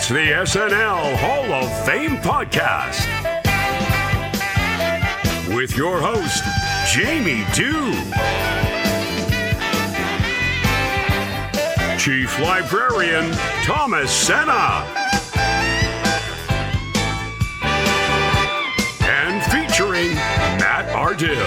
[0.00, 3.06] It's the SNL Hall of Fame podcast
[5.54, 6.42] with your host,
[6.90, 7.92] Jamie Dew,
[11.98, 13.30] Chief Librarian
[13.62, 14.86] Thomas Senna,
[19.02, 21.46] and featuring Matt Ardill.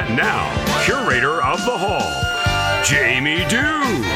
[0.00, 0.48] And now,
[0.84, 4.11] curator of the hall, Jamie Dew.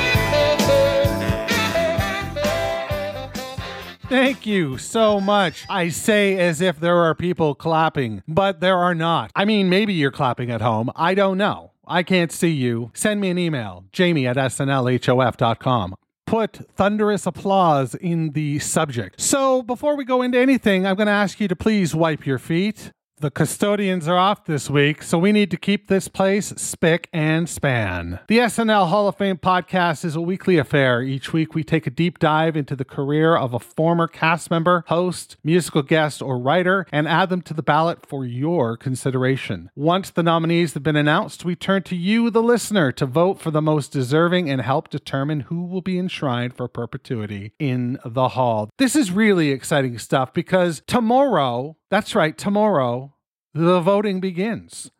[4.46, 5.66] You so much.
[5.68, 9.32] I say as if there are people clapping, but there are not.
[9.34, 10.88] I mean, maybe you're clapping at home.
[10.94, 11.72] I don't know.
[11.84, 12.92] I can't see you.
[12.94, 15.96] Send me an email, jamie at snlhof.com.
[16.26, 19.20] Put thunderous applause in the subject.
[19.20, 22.38] So, before we go into anything, I'm going to ask you to please wipe your
[22.38, 22.92] feet.
[23.18, 27.48] The custodians are off this week, so we need to keep this place spick and
[27.48, 28.20] span.
[28.28, 31.00] The SNL Hall of Fame podcast is a weekly affair.
[31.00, 34.84] Each week, we take a deep dive into the career of a former cast member,
[34.88, 39.70] host, musical guest, or writer and add them to the ballot for your consideration.
[39.74, 43.50] Once the nominees have been announced, we turn to you, the listener, to vote for
[43.50, 48.68] the most deserving and help determine who will be enshrined for perpetuity in the hall.
[48.76, 53.14] This is really exciting stuff because tomorrow, that's right, tomorrow,
[53.56, 54.90] the voting begins.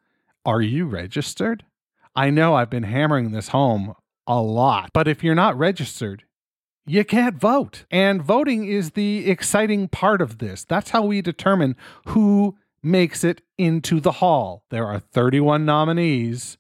[0.45, 1.65] Are you registered?
[2.15, 3.95] I know I've been hammering this home
[4.27, 6.25] a lot, but if you're not registered,
[6.87, 7.85] you can't vote.
[7.91, 10.65] And voting is the exciting part of this.
[10.65, 14.65] That's how we determine who makes it into the hall.
[14.71, 16.57] There are 31 nominees.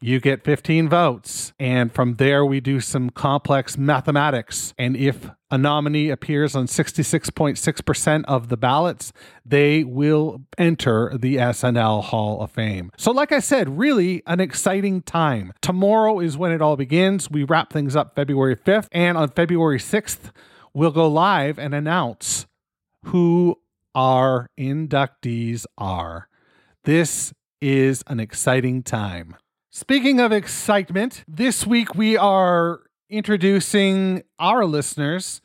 [0.00, 1.52] You get 15 votes.
[1.58, 4.74] And from there, we do some complex mathematics.
[4.78, 9.12] And if a nominee appears on 66.6% of the ballots,
[9.46, 12.90] they will enter the SNL Hall of Fame.
[12.98, 15.52] So, like I said, really an exciting time.
[15.62, 17.30] Tomorrow is when it all begins.
[17.30, 18.88] We wrap things up February 5th.
[18.92, 20.32] And on February 6th,
[20.74, 22.46] we'll go live and announce
[23.04, 23.58] who
[23.94, 26.28] our inductees are.
[26.82, 29.36] This is an exciting time.
[29.76, 35.40] Speaking of excitement, this week we are introducing our listeners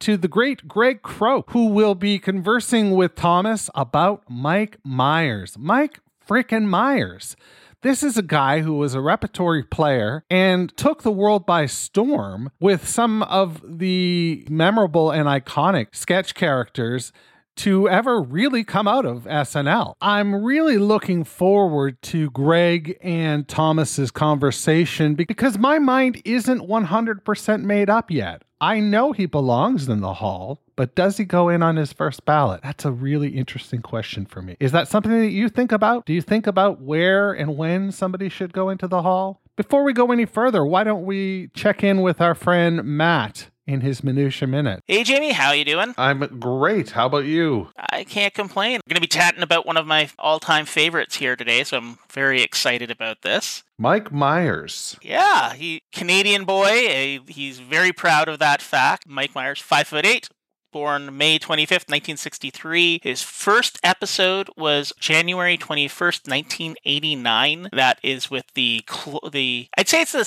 [0.00, 5.58] to the great Greg Crow, who will be conversing with Thomas about Mike Myers.
[5.58, 7.36] Mike frickin' Myers.
[7.82, 12.50] This is a guy who was a repertory player and took the world by storm
[12.58, 17.12] with some of the memorable and iconic sketch characters
[17.56, 19.94] to ever really come out of SNL.
[20.00, 27.90] I'm really looking forward to Greg and Thomas's conversation because my mind isn't 100% made
[27.90, 28.42] up yet.
[28.60, 32.24] I know he belongs in the hall, but does he go in on his first
[32.24, 32.60] ballot?
[32.62, 34.56] That's a really interesting question for me.
[34.58, 36.06] Is that something that you think about?
[36.06, 39.40] Do you think about where and when somebody should go into the hall?
[39.56, 43.80] Before we go any further, why don't we check in with our friend Matt in
[43.80, 44.80] his minutia minute.
[44.86, 45.94] Hey Jamie, how you doing?
[45.96, 46.90] I'm great.
[46.90, 47.68] How about you?
[47.76, 48.80] I can't complain.
[48.84, 51.98] We're going to be chatting about one of my all-time favorites here today, so I'm
[52.10, 53.62] very excited about this.
[53.78, 54.96] Mike Myers.
[55.02, 57.20] Yeah, he Canadian boy.
[57.26, 59.08] He's very proud of that fact.
[59.08, 60.28] Mike Myers, five foot eight.
[60.72, 62.98] Born May 25th, 1963.
[63.04, 67.68] His first episode was January 21st, 1989.
[67.72, 70.24] That is with the cl- the I'd say it's the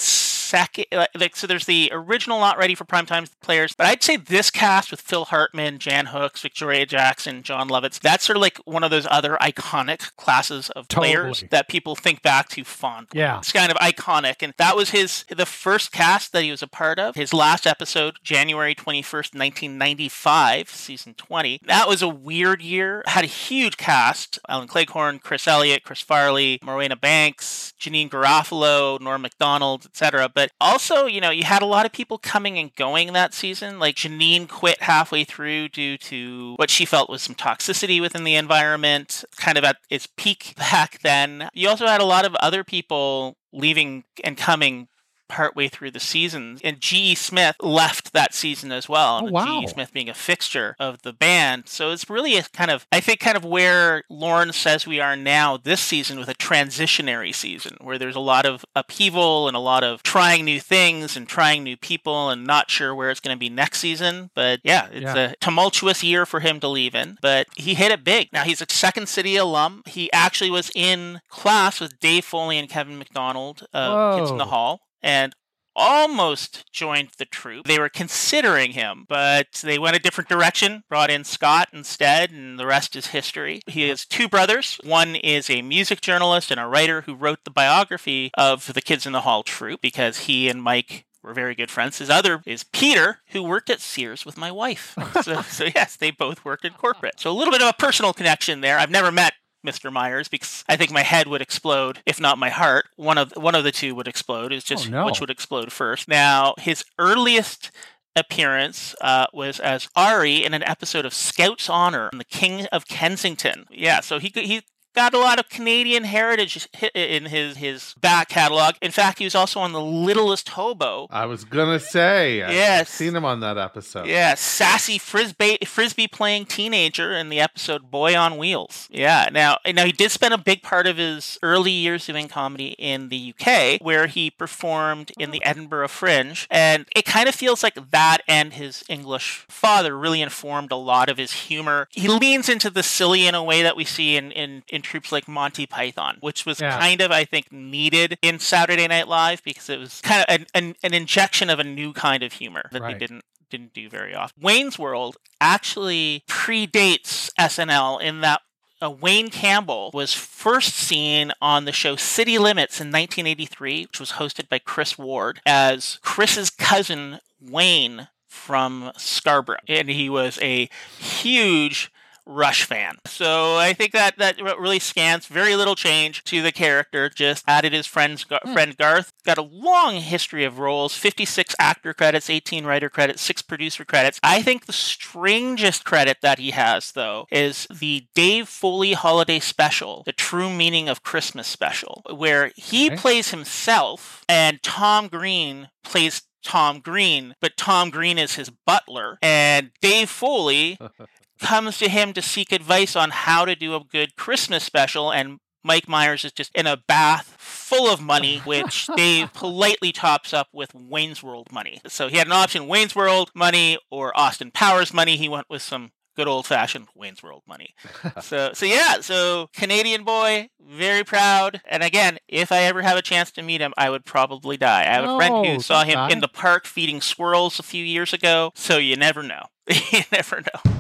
[0.48, 0.86] second
[1.16, 4.92] like so there's the original Not Ready for Primetime players, but I'd say this cast
[4.92, 8.92] with Phil Hartman, Jan Hooks, Victoria Jackson, Jon Lovitz, that's sort of like one of
[8.92, 13.20] those other iconic classes of players that people think back to fondly.
[13.20, 13.40] Yeah.
[13.40, 14.36] It's kind of iconic.
[14.42, 17.16] And that was his the first cast that he was a part of.
[17.16, 21.62] His last episode, January 21st, 1995, season 20.
[21.66, 23.04] That was a weird year.
[23.08, 24.40] Had a huge cast.
[24.48, 30.30] Ellen Cleghorne, Chris Elliott, Chris Farley, Morwenna Banks, Janeane Garofalo, Norm MacDonald, etc.
[30.38, 33.80] But also, you know, you had a lot of people coming and going that season.
[33.80, 38.36] Like Janeane quit halfway through due to what she felt was some toxicity within the
[38.36, 41.50] environment, kind of at its peak back then.
[41.56, 44.90] You also had a lot of other people leaving and coming
[45.28, 46.60] partway through the season.
[46.64, 47.16] And G.E.
[47.16, 49.22] Smith left that season as well.
[49.24, 49.46] Oh, wow.
[49.46, 49.68] G.E.
[49.68, 51.68] Smith being a fixture of the band.
[51.68, 55.16] So it's really a kind of, I think, kind of where Lorne says we are
[55.16, 59.60] now this season with a transitionary season where there's a lot of upheaval and a
[59.60, 63.36] lot of trying new things and trying new people and not sure where it's going
[63.36, 64.30] to be next season.
[64.36, 65.16] But yeah, it's Yeah.
[65.32, 67.18] a tumultuous year for him to leave in.
[67.22, 68.32] But he hit it big.
[68.34, 69.84] Now he's a Second City alum.
[69.86, 74.46] He actually was in class with Dave Foley and Kevin McDonald, uh, Kids in the
[74.46, 74.82] Hall.
[75.02, 75.34] And
[75.78, 77.68] almost joined the troupe.
[77.68, 82.60] They were considering him, but they went a different direction, brought in Scott instead, and
[82.60, 83.62] the rest is history.
[83.68, 84.80] He has two brothers.
[84.84, 89.06] One is a music journalist and a writer who wrote the biography of the Kids
[89.06, 92.00] in the Hall troupe because he and Mike were very good friends.
[92.00, 94.98] His other is Peter, who worked at Sears with my wife.
[95.22, 97.20] so, so yes, they both worked in corporate.
[97.20, 98.80] So a little bit of a personal connection there.
[98.80, 99.34] I've never met
[99.66, 99.92] Mr.
[99.92, 102.86] Myers because I think my head would explode, if not my heart.
[102.96, 104.52] One of one of the two would explode.
[104.54, 105.06] It's just Oh, no.
[105.06, 106.08] which would explode first.
[106.08, 107.72] Now, his earliest
[108.16, 112.88] appearance uh, was as Ari in an episode of Scout's Honor on the King of
[112.88, 113.66] Kensington.
[113.70, 114.62] Yeah, so he he
[114.98, 118.74] got a lot of Canadian heritage in his his back catalog.
[118.82, 121.06] In fact, he was also on The Littlest Hobo.
[121.12, 122.90] I was gonna say, I've Yes.
[122.90, 124.08] seen him on that episode.
[124.08, 128.88] Yeah, sassy frisbee frisbee playing teenager in the episode Boy on Wheels.
[128.92, 132.70] Yeah, now now he did spend a big part of his early years doing comedy
[132.80, 137.62] in the UK, where he performed in the Edinburgh Fringe, and it kind of feels
[137.62, 141.88] like that and his English father really informed a lot of his humor.
[141.92, 145.12] He leans into the silly in a way that we see in in, in troupes
[145.12, 146.78] like Monty Python, which was Yeah.
[146.80, 150.46] kind of I think needed in Saturday Night Live because it was kind of an,
[150.54, 152.94] an, an injection of a new kind of humor that Right.
[152.94, 154.42] he didn't didn't do very often.
[154.44, 158.42] Wayne's World actually predates SNL in that
[158.82, 164.12] uh, Wayne Campbell was first seen on the show City Limits in 1983, which was
[164.14, 170.70] hosted by Chris Ward as Chris's cousin Wayne from Scarborough, and he was a
[171.00, 171.92] huge
[172.28, 172.98] Rush fan.
[173.06, 177.10] So I think that that really scans very little change to the character.
[177.10, 178.54] Just added his friend's hmm.
[178.54, 179.14] friend Garth.
[179.26, 184.20] Got a long history of roles: 56 actor credits, 18 writer credits, six producer credits.
[184.22, 190.04] I think the strangest credit that he has, though, is the Dave Foley Holiday Special,
[190.06, 192.98] the true meaning of Christmas special, where he Okay.
[192.98, 199.72] plays himself and Tom Green plays Tom Green, but Tom Green is his butler, and
[199.82, 200.78] Dave Foley
[201.38, 205.40] comes to him to seek advice on how to do a good Christmas special, and
[205.64, 210.48] Mike Myers is just in a bath full of money, which Dave politely tops up
[210.54, 211.82] with Wayne's World money.
[211.88, 215.18] So he had an option Wayne's World money or Austin Powers money.
[215.18, 217.76] He went with some good old fashioned Wayne's World money.
[218.22, 221.62] so so yeah, so Canadian boy, very proud.
[221.66, 224.82] And again, if I ever have a chance to meet him, I would probably die.
[224.82, 226.10] I have a friend who oh, saw him die.
[226.10, 228.52] in the park feeding squirrels a few years ago.
[228.56, 229.44] So you never know.
[229.92, 230.77] you never know.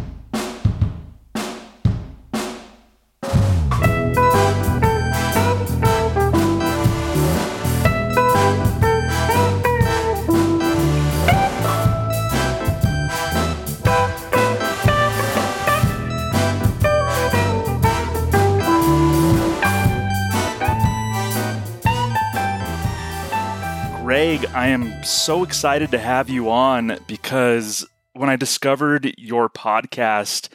[24.17, 30.49] Greg, I am so excited to have you on because when I discovered your podcast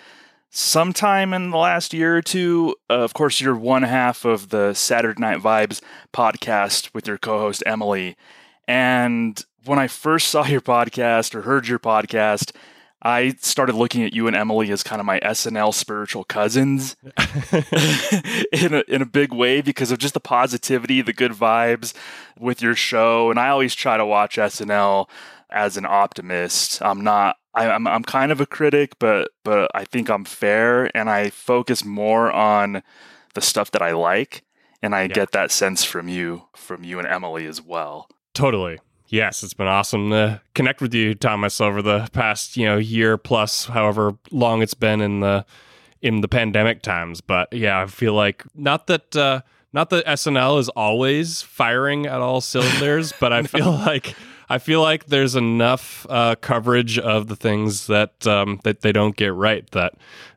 [0.50, 4.74] sometime in the last year or two, uh, of course, you're one half of the
[4.74, 5.80] Saturday Night Vibes
[6.12, 8.16] podcast with your co host, Emily.
[8.66, 12.50] And when I first saw your podcast or heard your podcast,
[13.04, 16.94] I started looking at you and Emily as kind of my SNL spiritual cousins
[18.52, 21.94] in a, in a big way because of just the positivity, the good vibes
[22.38, 23.30] with your show.
[23.30, 25.08] And I always try to watch SNL
[25.50, 26.80] as an optimist.
[26.82, 27.36] I'm not.
[27.54, 31.28] I, I'm I'm kind of a critic, but but I think I'm fair, and I
[31.28, 32.82] focus more on
[33.34, 34.42] the stuff that I like,
[34.82, 35.08] and I Yeah.
[35.08, 38.08] get that sense from you, from you and Emily as well.
[38.32, 38.78] Totally.
[39.12, 43.18] Yes, it's been awesome to connect with you, Thomas, over the past you know year
[43.18, 45.44] plus, however long it's been in the
[46.00, 47.20] in the pandemic times.
[47.20, 49.42] But yeah, I feel like not that uh,
[49.74, 54.16] not that SNL is always firing at all cylinders, but I feel like
[54.48, 59.14] I feel like there's enough uh, coverage of the things that um, that they don't
[59.14, 59.92] get right that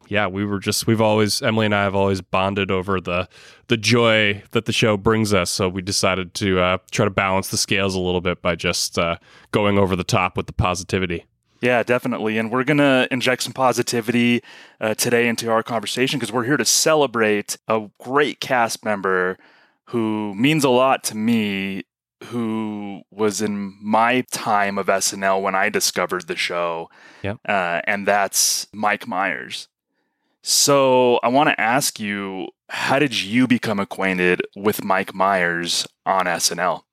[0.07, 3.27] yeah, we were just we've always Emily and I have always bonded over the
[3.67, 5.50] the joy that the show brings us.
[5.50, 8.97] So we decided to uh, try to balance the scales a little bit by just
[8.97, 9.17] uh,
[9.51, 11.25] going over the top with the positivity.
[11.62, 12.38] Yeah, definitely.
[12.38, 14.43] And we're going to inject some positivity
[14.79, 19.38] uh, today into our conversation because we're here to celebrate a great cast member
[19.85, 21.83] who means a lot to me,
[22.25, 26.89] who was in my time of SNL when I discovered the show.
[27.24, 27.39] Yep.
[27.47, 29.67] Uh, and that's Mike Myers.
[30.47, 36.27] So I want to ask you, how did you become acquainted with Mike Myers on
[36.27, 36.83] SNL?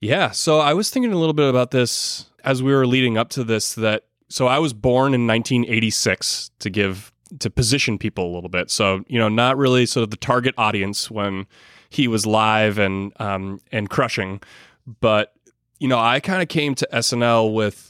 [0.00, 0.32] Yeah.
[0.32, 3.44] So I was thinking a little bit about this as we were leading up to
[3.44, 3.74] this.
[3.74, 8.68] That so I was born in 1986 to give to position people a little bit.
[8.68, 11.46] So you know, not really sort of the target audience when
[11.90, 14.42] he was live and um, and crushing,
[15.00, 15.34] but
[15.78, 17.87] you know, I kind of came to SNL with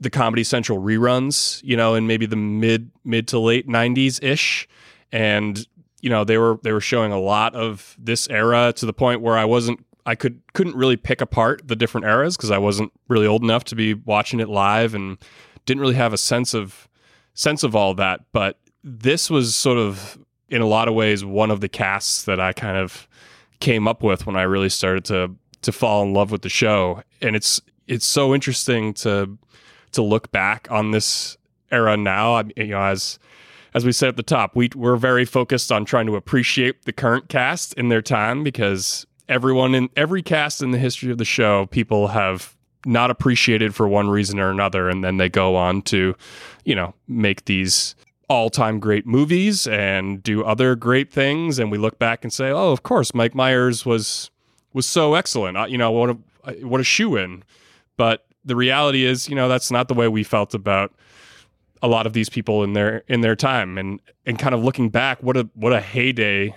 [0.00, 4.68] the Comedy Central reruns, you know, in maybe the mid mid to late 90s ish,
[5.12, 5.66] and
[6.00, 9.20] you know they were they were showing a lot of this era to the point
[9.20, 12.92] where I wasn't I could couldn't really pick apart the different eras because I wasn't
[13.08, 15.18] really old enough to be watching it live and
[15.66, 16.88] didn't really have a sense of
[17.34, 18.20] sense of all that.
[18.32, 22.40] But this was sort of in a lot of ways one of the casts that
[22.40, 23.06] I kind of
[23.60, 27.02] came up with when I really started to to fall in love with the show.
[27.20, 29.36] And it's it's so interesting to
[29.92, 31.36] to look back on this
[31.70, 32.34] era now.
[32.34, 33.18] I, you know, as
[33.74, 36.92] as we said at the top, we we're very focused on trying to appreciate the
[36.92, 41.24] current cast in their time because everyone in every cast in the history of the
[41.24, 45.82] show, people have not appreciated for one reason or another, and then they go on
[45.82, 46.14] to,
[46.64, 47.94] you know, make these
[48.28, 52.72] all-time great movies and do other great things, and we look back and say, "Oh,
[52.72, 54.30] of course, Mike Myers was
[54.72, 57.42] was so excellent." You know, what a what a shoe in.
[57.96, 60.92] But the reality is, you know, that's not the way we felt about
[61.82, 64.88] a lot of these people in their in their time and and kind of looking
[64.88, 66.52] back what a what a heyday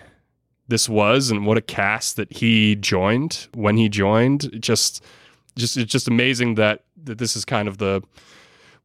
[0.67, 5.03] this was and what a cast that he joined when he joined just
[5.55, 8.01] just it's just amazing that that this is kind of the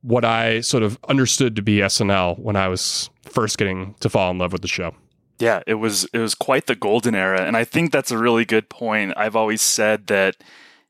[0.02, 4.30] what I sort of understood to be SNL when I was first getting to fall
[4.30, 4.94] in love with the show.
[5.38, 8.44] Yeah, it was it was quite the golden era and I think that's a really
[8.44, 9.14] good point.
[9.16, 10.36] I've always said that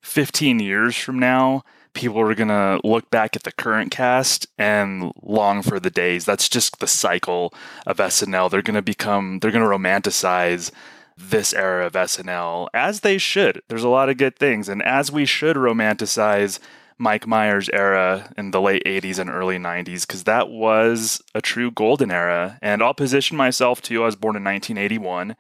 [0.01, 1.63] 15 years from now
[1.97, 6.27] people are going to look back at the current cast and long for the days.
[6.27, 7.53] That's just the cycle
[7.87, 8.51] of SNL.
[8.51, 10.71] They're going to become, they're going to romanticize
[11.17, 13.63] this era of SNL as they should.
[13.69, 14.69] There's a lot of good things.
[14.69, 16.59] And as we should romanticize
[16.99, 21.71] Mike Myers' era in the late 80s and early 90s, because that was a true
[21.71, 22.59] golden era.
[22.61, 24.03] And I'll position myself too.
[24.03, 25.35] I was born in 1981.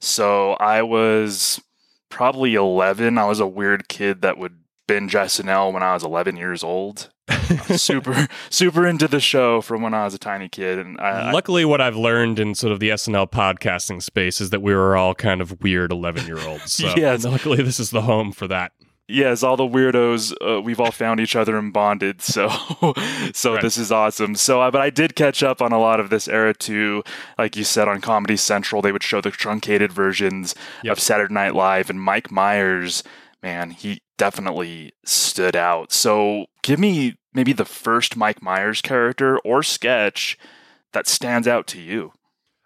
[0.00, 1.60] So I was
[2.08, 3.16] probably 11.
[3.16, 4.56] I was a weird kid that would
[4.86, 7.10] binge SNL when I was 11 years old.
[7.76, 10.78] super, super into the show from when I was a tiny kid.
[10.78, 14.60] And I, luckily, what I've learned in sort of the SNL podcasting space is that
[14.60, 16.72] we were all kind of weird 11 year olds.
[16.72, 17.24] So yes.
[17.24, 18.72] luckily, this is the home for that.
[19.06, 22.22] Yes, all the weirdos, uh, we've all found each other and bonded.
[22.22, 22.48] So,
[23.34, 23.62] so right.
[23.62, 24.34] this is awesome.
[24.34, 27.02] So, uh, but I did catch up on a lot of this era too.
[27.36, 30.92] Like you said on Comedy Central, they would show the truncated versions yep.
[30.92, 33.02] of Saturday Night Live, and Mike Myers
[33.44, 35.92] man, he definitely stood out.
[35.92, 40.38] So give me maybe the first Mike Myers character or sketch
[40.92, 42.12] that stands out to you.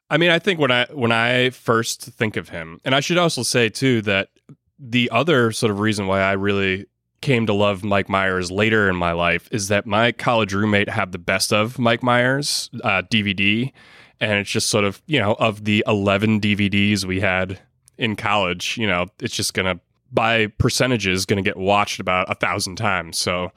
[0.09, 3.19] I mean, I think when I when I first think of him, and I should
[3.19, 4.31] also say too that
[4.79, 6.87] the other sort of reason why I really
[7.21, 11.11] came to love Mike Myers later in my life is that my college roommate had
[11.11, 13.73] the best of Mike Myers uh, DVD,
[14.21, 17.59] and it's just sort of you know of the eleven DVDs we had
[17.99, 19.81] in college, you know, it's just gonna
[20.13, 23.19] by percentages going to get watched about a thousand times.
[23.19, 23.53] So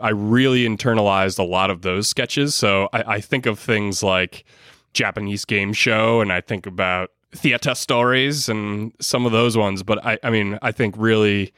[0.00, 2.54] I really internalized a lot of those sketches.
[2.54, 4.44] So I, I think of things like
[4.92, 9.82] Japanese game show and I think about theater stories and some of those ones.
[9.82, 11.52] But I, I mean, I think really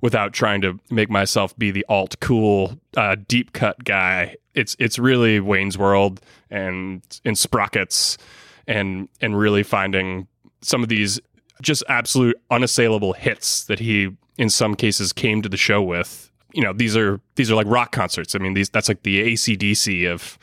[0.00, 4.98] without trying to make myself be the alt cool uh, deep cut guy, it's it's
[4.98, 6.20] really Wayne's World
[6.50, 8.18] and in Sprockets
[8.66, 10.26] and and really finding
[10.60, 11.20] some of these
[11.62, 16.30] just absolute unassailable hits that he in some cases came to the show with.
[16.52, 18.34] You know, these are these are like rock concerts.
[18.34, 20.38] I mean, these that's like the ACDC of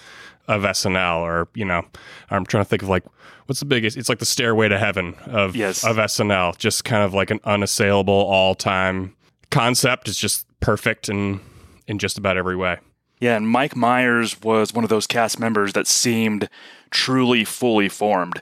[0.47, 1.85] of SNL, or you know,
[2.31, 3.03] I'm trying to think of like
[3.45, 3.97] what's the biggest?
[3.97, 5.83] It's like the Stairway to Heaven of yes.
[5.83, 6.57] of SNL.
[6.57, 9.15] Just kind of like an unassailable all time
[9.51, 10.07] concept.
[10.07, 11.41] It's just perfect in
[11.87, 12.77] in just about every way.
[13.19, 16.49] Yeah, and Mike Myers was one of those cast members that seemed
[16.89, 18.41] truly fully formed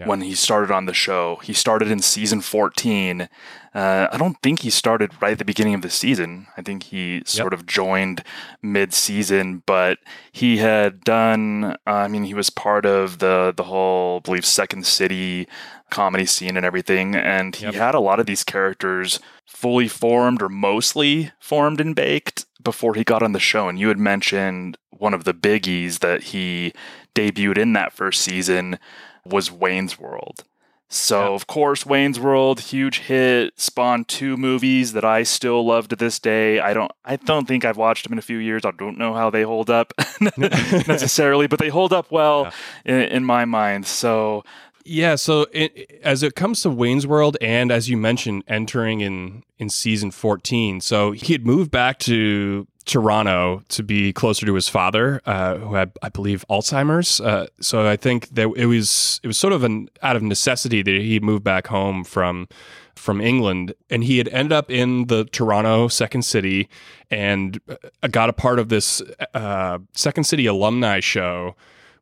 [0.00, 0.06] yeah.
[0.06, 1.36] when he started on the show.
[1.42, 3.28] He started in season 14.
[3.72, 6.46] Uh, I don't think he started right at the beginning of the season.
[6.56, 8.24] I think he sort of joined
[8.62, 9.98] mid season, but
[10.32, 14.46] he had done, uh, I mean, he was part of the, the whole, I believe,
[14.46, 15.46] Second City
[15.90, 17.14] comedy scene and everything.
[17.14, 17.74] And he yep.
[17.74, 23.04] had a lot of these characters fully formed or mostly formed and baked before he
[23.04, 23.68] got on the show.
[23.68, 26.72] And you had mentioned one of the biggies that he
[27.14, 28.78] debuted in that first season
[29.24, 30.44] was Wayne's World.
[30.92, 31.34] So, yeah.
[31.36, 36.18] of course, Wayne's World, huge hit, spawned two movies that I still love to this
[36.18, 36.58] day.
[36.58, 38.64] I don't I don't think I've watched them in a few years.
[38.64, 39.92] I don't know how they hold up
[40.36, 42.52] necessarily, but they hold up well
[42.84, 42.94] yeah.
[42.94, 43.86] in, in, my mind.
[43.86, 44.42] So,
[44.84, 49.44] yeah, so it, as it comes to Wayne's World and as you mentioned entering in
[49.60, 50.80] in season 14.
[50.80, 55.74] So, he had moved back to Toronto to be closer to his father, uh, who
[55.74, 57.20] had, I believe, Alzheimer's.
[57.20, 60.82] Uh, so I think that it was it was sort of an out of necessity
[60.82, 62.48] that he moved back home from
[62.96, 66.68] from England, and he had ended up in the Toronto Second City
[67.10, 69.02] and uh, got a part of this
[69.34, 71.54] uh, Second City alumni show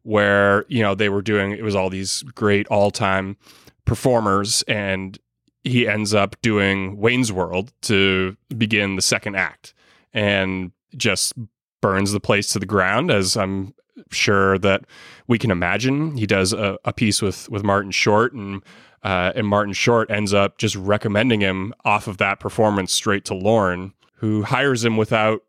[0.02, 3.36] where you know they were doing it was all these great all time
[3.84, 4.62] performers.
[4.62, 5.18] And
[5.64, 9.74] he ends up doing Wayne's World to begin the second act
[10.18, 11.32] and just
[11.80, 13.74] burns the place to the ground as I'm
[14.10, 14.84] sure that
[15.26, 16.16] we can imagine.
[16.16, 18.62] He does a, a piece with with Martin Short and
[19.04, 23.34] uh, and Martin Short ends up just recommending him off of that performance straight to
[23.34, 25.40] Lorne, who hires him without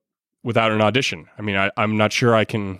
[0.43, 1.27] without an audition.
[1.37, 2.79] I mean, I, I'm not sure I can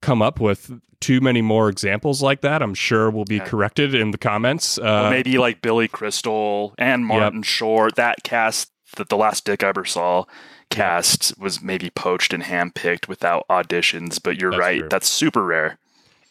[0.00, 2.62] come up with too many more examples like that.
[2.62, 3.44] I'm sure will be Yeah.
[3.46, 4.78] corrected in the comments.
[4.78, 7.94] Uh, Or maybe like Billy Crystal and Martin Short.
[7.96, 10.26] That cast, that the last Dick Ebersol
[10.70, 14.20] cast was maybe poached and handpicked without auditions.
[14.22, 14.88] But you're That's right, true.
[14.88, 15.78] that's super rare.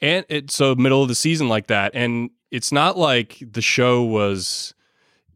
[0.01, 4.03] and it's so middle of the season like that and it's not like the show
[4.03, 4.73] was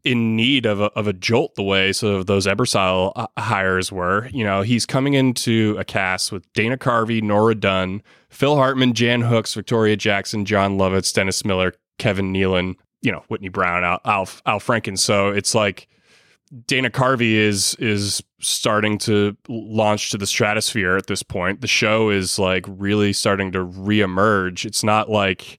[0.04, 3.92] in need of a, of a jolt the way sort of those Ebersol uh, hires
[3.92, 4.28] were.
[4.32, 9.20] You know, he's coming into a cast with Dana Carvey, Nora Dunn, Phil Hartman, Jan
[9.20, 14.28] Hooks, Victoria Jackson, Jon Lovitz, Dennis Miller, Kevin Nealon, you know, Whitney Brown, Al, Al,
[14.46, 14.98] Al Franken.
[14.98, 15.86] So it's like
[16.66, 21.60] Dana Carvey is is starting to launch to the stratosphere at this point.
[21.60, 24.64] The show is like really starting to reemerge.
[24.64, 25.58] It's not like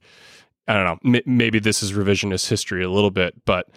[0.68, 1.16] I don't know.
[1.16, 3.68] M- maybe this is revisionist history a little bit, but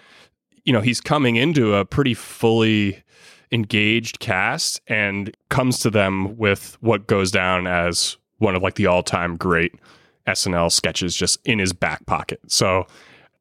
[0.64, 3.04] you know, he's coming into a pretty fully
[3.52, 8.86] engaged cast and comes to them with what goes down as one of like the
[8.86, 9.74] all-time great
[10.28, 12.40] SNL sketches just in his back pocket.
[12.48, 12.86] So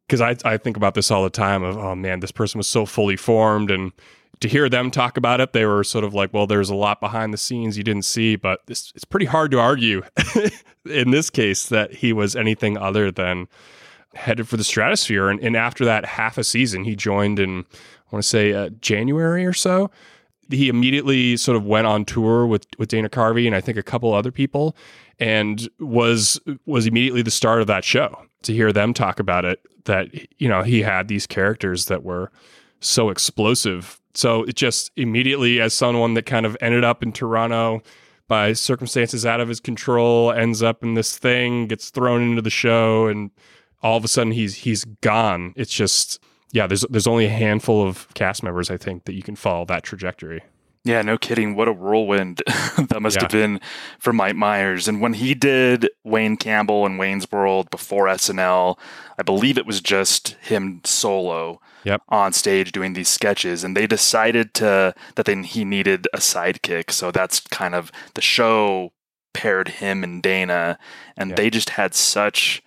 [0.07, 2.67] because I, I think about this all the time of oh man this person was
[2.67, 3.71] so fully formed.
[3.71, 3.93] And
[4.41, 7.01] to hear them talk about it they were sort of like well there's a lot
[7.01, 8.37] behind the scenes you didn't see.
[8.37, 10.03] But this, it's pretty hard to argue
[10.85, 13.49] in this case that he was anything other than
[14.15, 15.29] headed for the stratosphere.
[15.29, 18.71] And, and after that half a season he joined in i want to say uh,
[18.81, 19.91] january or so.
[20.49, 23.83] He immediately sort of went on tour with with Dana Carvey and I think a
[23.83, 24.77] couple other people
[25.19, 29.61] and was was immediately the start of that show to hear them talk about it
[29.85, 30.09] that
[30.41, 32.31] you know he had these characters that were
[32.81, 34.01] so explosive.
[34.15, 37.83] So it just immediately as someone that kind of ended up in Toronto
[38.29, 42.51] by circumstances out of his control ends up in this thing gets thrown into the
[42.51, 43.31] show and
[43.83, 45.53] all of a sudden he's he's gone.
[45.57, 49.23] It's just yeah there's there's only a handful of cast members I think that you
[49.23, 50.43] can follow that trajectory
[50.87, 51.57] Yeah, no kidding.
[51.57, 53.23] What a whirlwind that must Yeah.
[53.23, 53.61] have been
[53.99, 54.87] for Mike Myers.
[54.87, 58.79] And when he did Wayne Campbell and Wayne's World before SNL,
[59.19, 62.03] I believe it was just him solo Yep.
[62.09, 63.65] on stage doing these sketches.
[63.65, 66.93] And they decided to that then he needed a sidekick.
[66.93, 68.93] So that's kind of the show
[69.35, 70.79] paired him and Dana,
[71.17, 71.37] and Yep.
[71.37, 72.63] they just had such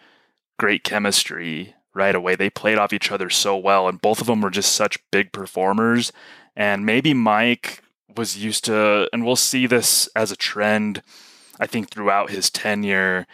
[0.58, 2.36] great chemistry right away.
[2.36, 5.32] They played off each other so well, and both of them were just such big
[5.32, 6.12] performers.
[6.56, 7.82] And maybe Mike
[8.16, 11.02] was used to, and we'll see this as a trend,
[11.60, 13.28] I think, throughout his tenure.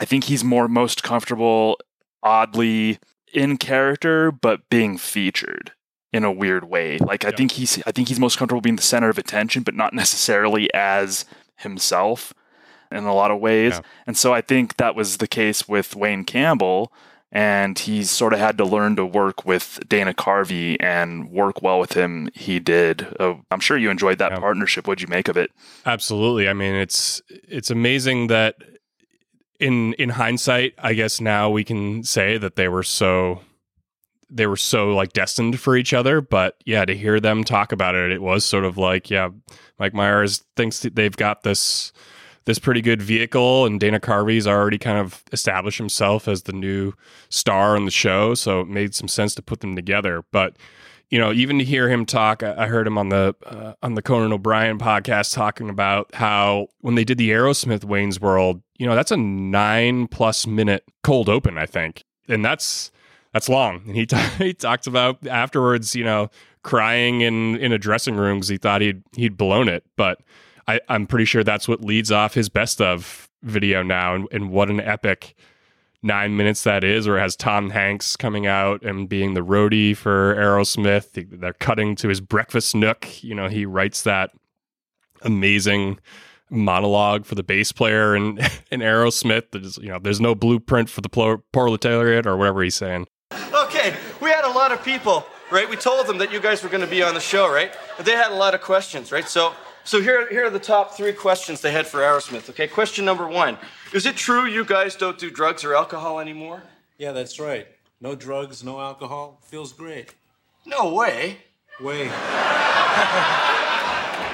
[0.00, 1.78] I think he's more most comfortable,
[2.22, 2.98] oddly,
[3.32, 5.72] in character, but being featured
[6.12, 6.98] in a weird way.
[6.98, 7.36] Like I Yeah.
[7.36, 10.72] think he's I think he's most comfortable being the center of attention, but not necessarily
[10.72, 11.24] as
[11.56, 12.32] himself
[12.92, 13.74] in a lot of ways.
[13.74, 13.80] Yeah.
[14.06, 16.92] And so I think that was the case with Wayne Campbell.
[17.36, 21.80] And he sort of had to learn to work with Dana Carvey and work well
[21.80, 22.28] with him.
[22.32, 23.08] He did.
[23.18, 24.38] Uh, I'm sure you enjoyed that Yeah.
[24.38, 24.86] partnership.
[24.86, 25.50] What'd you make of it?
[25.84, 26.48] Absolutely.
[26.48, 28.54] I mean, it's it's amazing that
[29.58, 33.40] in in hindsight, I guess now we can say that they were so
[34.30, 36.20] they were so like destined for each other.
[36.20, 39.30] But yeah, to hear them talk about it, it was sort of like, yeah,
[39.78, 41.92] Mike Myers thinks that they've got this
[42.44, 46.92] this pretty good vehicle, and Dana Carvey's already kind of established himself as the new
[47.28, 50.24] star on the show, so it made some sense to put them together.
[50.30, 50.56] But
[51.10, 54.02] you know, even to hear him talk, I heard him on the uh, on the
[54.02, 58.94] Conan O'Brien podcast talking about how when they did the Aerosmith Wayne's World, you know,
[58.94, 62.90] that's a nine plus minute cold open, I think, and that's
[63.32, 63.82] that's long.
[63.86, 66.30] And he t- he talked about afterwards, you know,
[66.62, 70.20] crying in in a dressing room because he thought he'd he'd blown it, but
[70.66, 74.50] I, I'm pretty sure that's what leads off his best of video now, and, and
[74.50, 75.34] what an epic
[76.04, 80.34] nine minutes that is, it has Tom Hanks coming out and being the roadie for
[80.36, 81.40] Aerosmith.
[81.40, 83.24] They're cutting to his breakfast nook.
[83.24, 84.30] You know, he writes that
[85.22, 85.98] amazing
[86.50, 88.38] monologue for the bass player and
[88.70, 89.50] in Aerosmith.
[89.50, 93.06] There's you know, there's no blueprint for the proletariat or whatever he's saying.
[93.52, 95.68] Okay, we had a lot of people, right?
[95.68, 97.74] We told them that you guys were going to be on the show, right?
[97.98, 99.28] They had a lot of questions, right?
[99.28, 102.48] So, so here, here are the top three questions they had for Aerosmith.
[102.50, 103.58] Okay, question number one:
[103.92, 106.62] Is it true you guys don't do drugs or alcohol anymore?
[106.98, 107.66] Yeah, that's right.
[108.00, 109.40] No drugs, no alcohol.
[109.44, 110.14] Feels great.
[110.66, 111.38] No way.
[111.80, 112.06] Way,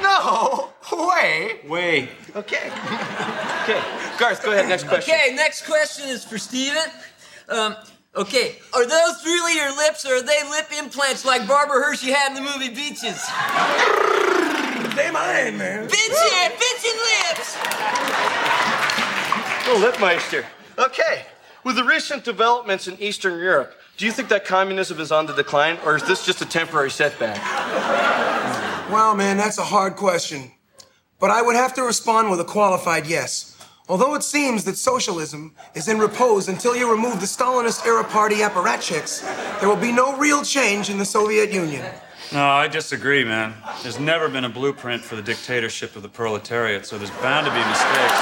[0.03, 1.61] No way.
[1.67, 2.09] way.
[2.37, 2.71] Okay.
[3.63, 3.83] okay,
[4.19, 4.69] Garth, go ahead.
[4.69, 5.15] Next question.
[5.15, 6.85] Okay, next question is for Steven.
[7.49, 7.77] Um,
[8.17, 12.37] Okay, are those really your lips or are they lip implants like Barbara Hershey had
[12.37, 13.25] in the movie Beaches?
[15.01, 15.89] they mine, man.
[15.89, 17.57] Bitchin', bitchin' lips!
[19.67, 20.45] Oh, Lipmeister.
[20.79, 21.25] Okay,
[21.65, 25.35] with the recent developments in Eastern Europe, do you think that communism is on the
[25.35, 27.37] decline, or is this just a temporary setback?
[28.91, 30.51] Well, man, that's a hard question.
[31.19, 33.57] But I would have to respond with a qualified yes.
[33.89, 38.37] Although it seems that socialism is in repose until you remove the Stalinist era party
[38.37, 39.21] apparatchiks,
[39.61, 41.85] there will be no real change in the Soviet Union.
[42.33, 43.55] No, I disagree, man.
[43.83, 47.53] There's never been a blueprint for the dictatorship of the proletariat, so there's bound to
[47.53, 48.15] be mistakes.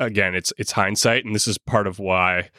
[0.00, 2.50] Again, it's it's hindsight, and this is part of why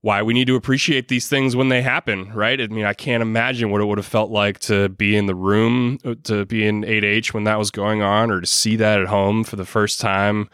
[0.00, 2.60] why we need to appreciate these things when they happen, right?
[2.60, 5.34] I mean, I can't imagine what it would have felt like to be in the
[5.34, 9.00] room, uh, to be in 8H when that was going on, or to see that
[9.00, 10.50] at home for the first time.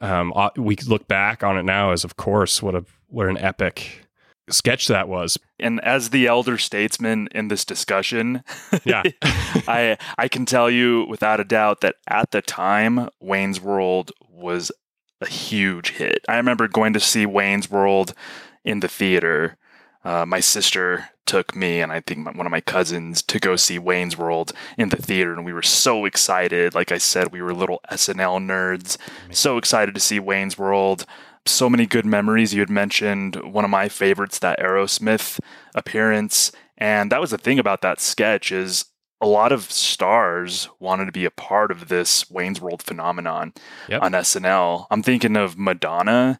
[0.00, 4.07] Um, we look back on it now as, of course, what a what an epic
[4.52, 5.38] sketch that was.
[5.58, 8.42] And as the elder statesman in this discussion,
[8.84, 14.12] yeah, I I can tell you without a doubt that at the time Wayne's World
[14.30, 14.70] was
[15.20, 16.24] a huge hit.
[16.28, 18.14] I remember going to see Wayne's World
[18.64, 19.56] in the theater.
[20.04, 23.78] Uh, my sister took me and I think one of my cousins to go see
[23.78, 26.74] Wayne's World in the theater, and we were so excited.
[26.74, 28.96] Like I said, we were little SNL nerds,
[29.30, 31.04] so excited to see Wayne's World.
[31.48, 32.54] So many good memories.
[32.54, 35.40] You had mentioned one of my favorites, that Aerosmith
[35.74, 38.84] appearance, and that was the thing about that sketch is
[39.20, 43.52] a lot of stars wanted to be a part of this Wayne's World phenomenon
[43.88, 44.02] yep.
[44.02, 44.86] on SNL.
[44.90, 46.38] I'm thinking of Madonna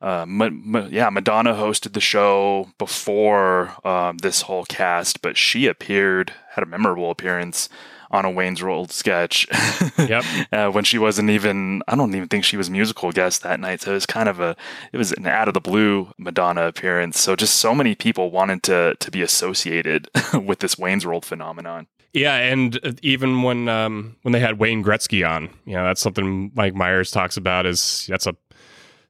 [0.00, 5.66] uh, Ma- Ma- yeah, Madonna hosted the show before um, this whole cast, but she
[5.66, 7.68] appeared, had a memorable appearance
[8.16, 9.46] on a Wayne's World sketch.
[9.98, 10.24] yep.
[10.52, 13.82] uh, when she wasn't even, I don't even think she was musical guest that night.
[13.82, 14.56] So it was kind of a,
[14.92, 17.20] it was an out of the blue Madonna appearance.
[17.20, 21.86] So just so many people wanted to to be associated with this Wayne's World phenomenon.
[22.12, 26.50] Yeah, and even when um, when they had Wayne Gretzky on, you know, that's something
[26.54, 27.66] Mike Myers talks about.
[27.66, 28.34] Is that's a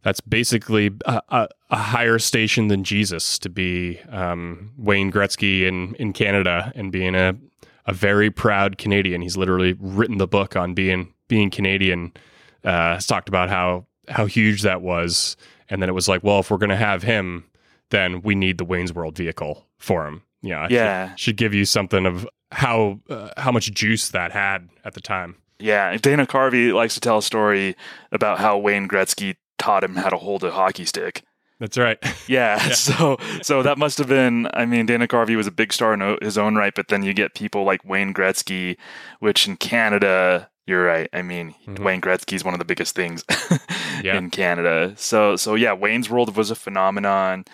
[0.07, 5.97] that's basically a, a, a, higher station than Jesus to be um, Wayne Gretzky in,
[5.97, 7.35] in Canada and being a,
[7.87, 9.23] a very proud Canadian.
[9.23, 12.13] He's literally written the book on being being Canadian.
[12.65, 15.37] Uh, has talked about how how huge that was,
[15.71, 17.45] and then it was like, well, if we're going to have him,
[17.91, 20.23] then we need the Wayne's World vehicle for him.
[20.43, 24.69] Yeah, yeah, should, should give you something of how uh, how much juice that had
[24.85, 25.37] at the time.
[25.59, 27.77] Yeah, Dana Carvey likes to tell a story
[28.13, 31.23] about how Wayne Gretzky taught him how to hold a hockey stick.
[31.59, 31.99] That's right.
[32.29, 32.73] Yeah, yeah.
[32.75, 34.49] So so that must have been.
[34.53, 37.15] I mean, Dana Carvey was a big star in his own right, but then you
[37.15, 38.77] get people like Wayne Gretzky,
[39.21, 41.09] which in Canada, you're right.
[41.13, 41.85] I mean, mm-hmm.
[41.85, 43.25] Wayne Gretzky is one of the biggest things
[44.03, 44.17] yeah.
[44.17, 44.95] in Canada.
[44.97, 47.45] So so yeah, Wayne's World was a phenomenon.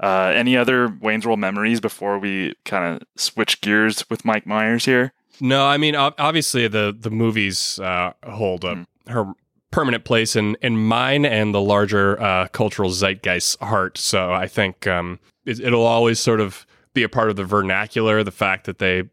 [0.00, 4.84] Uh, any other Wayne's World memories before we kind of switch gears with Mike Myers
[4.84, 5.12] here?
[5.40, 8.86] No, I mean obviously the the movies uh, hold a mm.
[9.06, 9.32] her
[9.70, 13.98] permanent place in in mine and the larger uh, cultural zeitgeist heart.
[13.98, 18.22] So I think um, it, it'll always sort of be a part of the vernacular.
[18.22, 19.04] The fact that they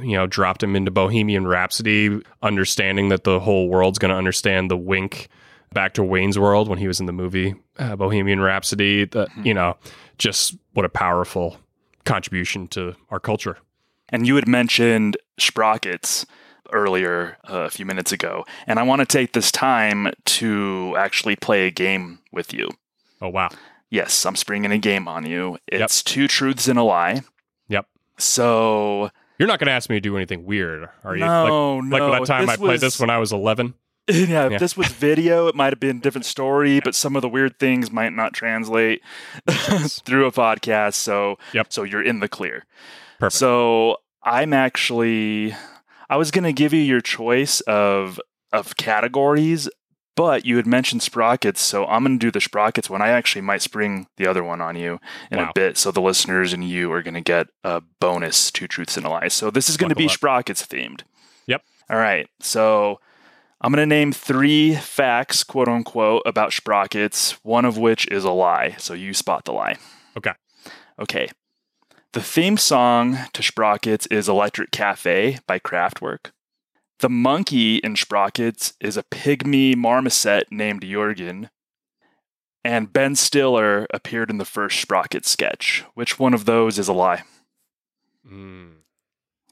[0.00, 4.70] you know dropped him into Bohemian Rhapsody, understanding that the whole world's going to understand
[4.70, 5.28] the wink
[5.72, 9.04] back to Wayne's World when he was in the movie uh, Bohemian Rhapsody.
[9.06, 9.46] That mm-hmm.
[9.46, 9.76] you know,
[10.18, 11.58] just what a powerful
[12.04, 13.58] contribution to our culture.
[14.10, 16.26] And you had mentioned sprockets
[16.72, 21.36] earlier uh, a few minutes ago, and I want to take this time to actually
[21.36, 22.68] play a game with you.
[23.20, 23.50] Oh, wow.
[23.90, 25.58] Yes, I'm springing a game on you.
[25.66, 26.04] It's yep.
[26.04, 27.22] two truths and a lie.
[27.68, 27.86] Yep.
[28.18, 29.10] So.
[29.38, 31.24] You're not going to ask me to do anything weird, are you?
[31.24, 32.08] No, like, no.
[32.08, 32.80] Like that time I played was...
[32.80, 33.74] this when I was 11?
[34.06, 37.22] Yeah, if this was video, it might have been a different story, but some of
[37.22, 39.00] the weird things might not translate
[39.48, 40.92] through a podcast.
[40.94, 41.72] So, yep.
[41.72, 42.66] so you're in the clear.
[43.18, 43.38] Perfect.
[43.38, 45.54] So I'm actually
[46.08, 48.20] I was going to give you your choice of
[48.52, 49.68] of categories,
[50.16, 53.02] but you had mentioned sprockets, so I'm going to do the sprockets one.
[53.02, 55.50] I actually might spring the other one on you in wow.
[55.50, 58.96] a bit, so the listeners and you are going to get a bonus two truths
[58.96, 59.28] and a lie.
[59.28, 60.12] So this is going to be up.
[60.12, 61.02] sprockets themed.
[61.46, 61.62] Yep.
[61.90, 62.28] All right.
[62.40, 63.00] So
[63.60, 68.30] I'm going to name three facts, quote unquote, about sprockets, one of which is a
[68.30, 68.76] lie.
[68.78, 69.76] So you spot the lie.
[70.16, 70.32] Okay.
[71.00, 71.28] Okay.
[72.14, 76.30] The theme song to Sprockets is Electric Cafe by Kraftwerk.
[77.00, 81.50] The monkey in Sprockets is a pygmy marmoset named Jorgen.
[82.64, 85.84] And Ben Stiller appeared in the first Sprocket sketch.
[85.94, 87.24] Which one of those is a lie?
[88.24, 88.74] Mm.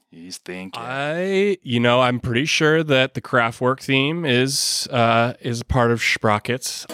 [0.09, 0.81] He's thinking.
[0.81, 6.01] I, you know, I'm pretty sure that the Kraftwerk theme is uh, is part of
[6.01, 6.85] Sprockets.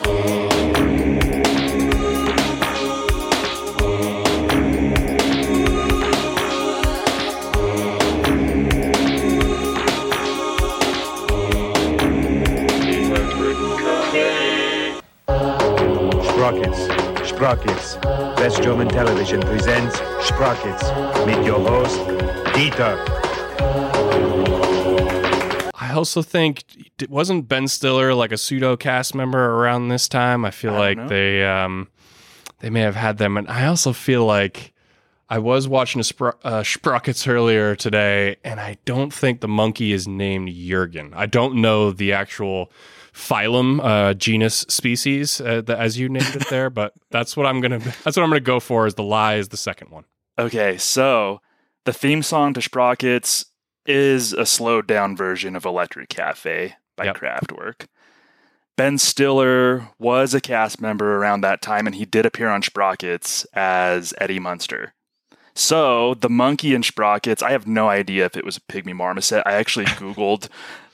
[16.49, 17.29] Sprockets.
[17.29, 17.95] Sprockets.
[18.35, 20.81] Best German television presents Sprockets.
[21.27, 21.99] Meet your host,
[22.55, 22.97] Dieter.
[25.75, 26.63] I also think
[26.99, 30.43] it wasn't Ben Stiller like a pseudo cast member around this time.
[30.43, 31.07] I feel I like know.
[31.07, 31.87] they um
[32.61, 34.73] they may have had them, and I also feel like
[35.29, 39.93] I was watching a Spro- uh, Sprockets earlier today, and I don't think the monkey
[39.93, 41.13] is named Jurgen.
[41.15, 42.71] I don't know the actual
[43.13, 47.61] phylum, uh, genus, species uh, the, as you named it there, but that's what I'm
[47.61, 48.85] gonna that's what I'm gonna go for.
[48.85, 50.05] Is the lie is the second one.
[50.37, 51.41] Okay, so
[51.85, 53.45] the theme song to Sprockets
[53.85, 57.87] is a slowed down version of Electric Cafe by Kraftwerk.
[58.77, 63.43] Ben Stiller was a cast member around that time, and he did appear on Sprockets
[63.53, 64.93] as Eddie Munster.
[65.53, 69.43] So the monkey in Sprockets, I have no idea if it was a pygmy marmoset.
[69.45, 70.47] I actually Googled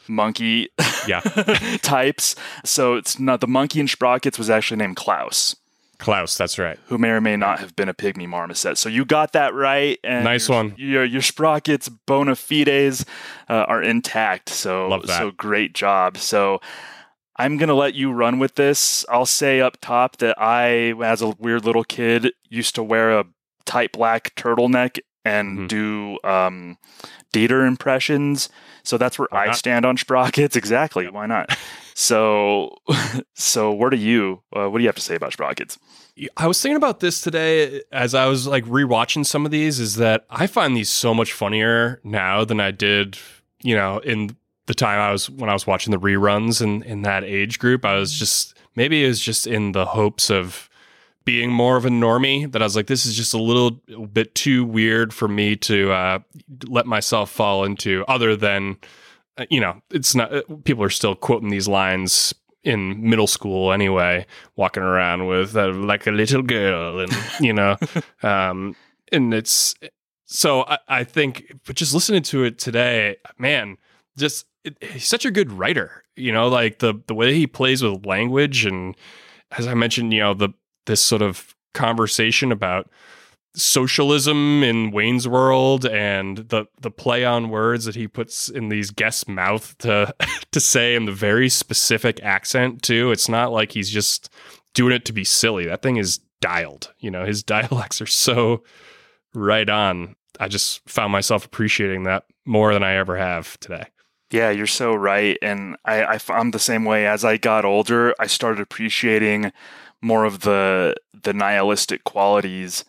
[0.08, 0.70] monkey
[1.08, 1.20] yeah.
[1.82, 2.36] types.
[2.64, 5.56] So it's not the monkey in Sprockets was actually named Klaus.
[5.98, 6.78] Klaus, that's right.
[6.88, 8.78] Who may or may not have been a pygmy marmoset.
[8.78, 9.98] So you got that right.
[10.04, 10.74] And Nice your, one.
[10.78, 13.06] Your your sprockets bona fides
[13.48, 14.50] uh, are intact.
[14.50, 16.18] So so great job.
[16.18, 16.60] So
[17.38, 19.06] I'm gonna let you run with this.
[19.10, 23.26] I'll say up top that I, as a weird little kid, used to wear a
[23.66, 25.68] tight black turtleneck and Mm-hmm.
[25.68, 26.78] do um,
[27.34, 28.50] Dieter impressions.
[28.88, 29.56] So that's where I not?
[29.58, 30.56] stand on sprockets.
[30.66, 31.08] Exactly.
[31.08, 31.56] Why not?
[31.94, 32.78] So,
[33.34, 34.42] so where do you?
[34.56, 35.78] Uh, what do you have to say about sprockets?
[36.38, 39.96] I was thinking about this today as I was like rewatching some of these is
[39.96, 43.18] that I find these so much funnier now than I did,
[43.62, 47.02] you know, in the time I was when I was watching the reruns in in
[47.04, 47.86] that age group.
[47.86, 50.70] I was just maybe it was just in the hopes of
[51.26, 53.72] being more of a normie that I was like, this is just a little
[54.12, 56.20] bit too weird for me to uh,
[56.68, 58.06] let myself fall into.
[58.08, 58.78] Other than,
[59.38, 60.34] uh, you know, it's not.
[60.34, 62.34] uh, People are still quoting these lines
[62.64, 67.76] in middle school anyway, walking around with uh, like a little girl, and you know,
[68.24, 68.76] um,
[69.12, 69.76] and it's
[70.26, 73.78] so I, I think, but just listening to it today, man,
[74.18, 76.04] just it, he's such a good writer.
[76.16, 78.96] You know, like the the way he plays with language, and
[79.58, 80.50] as I mentioned, you know, the
[80.86, 82.90] this sort of conversation about
[83.56, 88.92] socialism in Wayne's World and the the play on words that he puts in these
[88.92, 90.14] guests' mouth to
[90.52, 93.12] to say in the very specific accent too.
[93.12, 94.30] It's not like he's just
[94.74, 95.66] doing it to be silly.
[95.66, 96.94] That thing is dialed.
[97.00, 98.64] You know, his dialects are so
[99.34, 100.16] right on.
[100.40, 103.86] I just found myself appreciating that more than I ever have today.
[104.32, 105.38] Yeah, you're so right.
[105.42, 109.54] And I, I'm the same way as I got older, I started appreciating
[110.02, 112.86] more of the the nihilistic qualities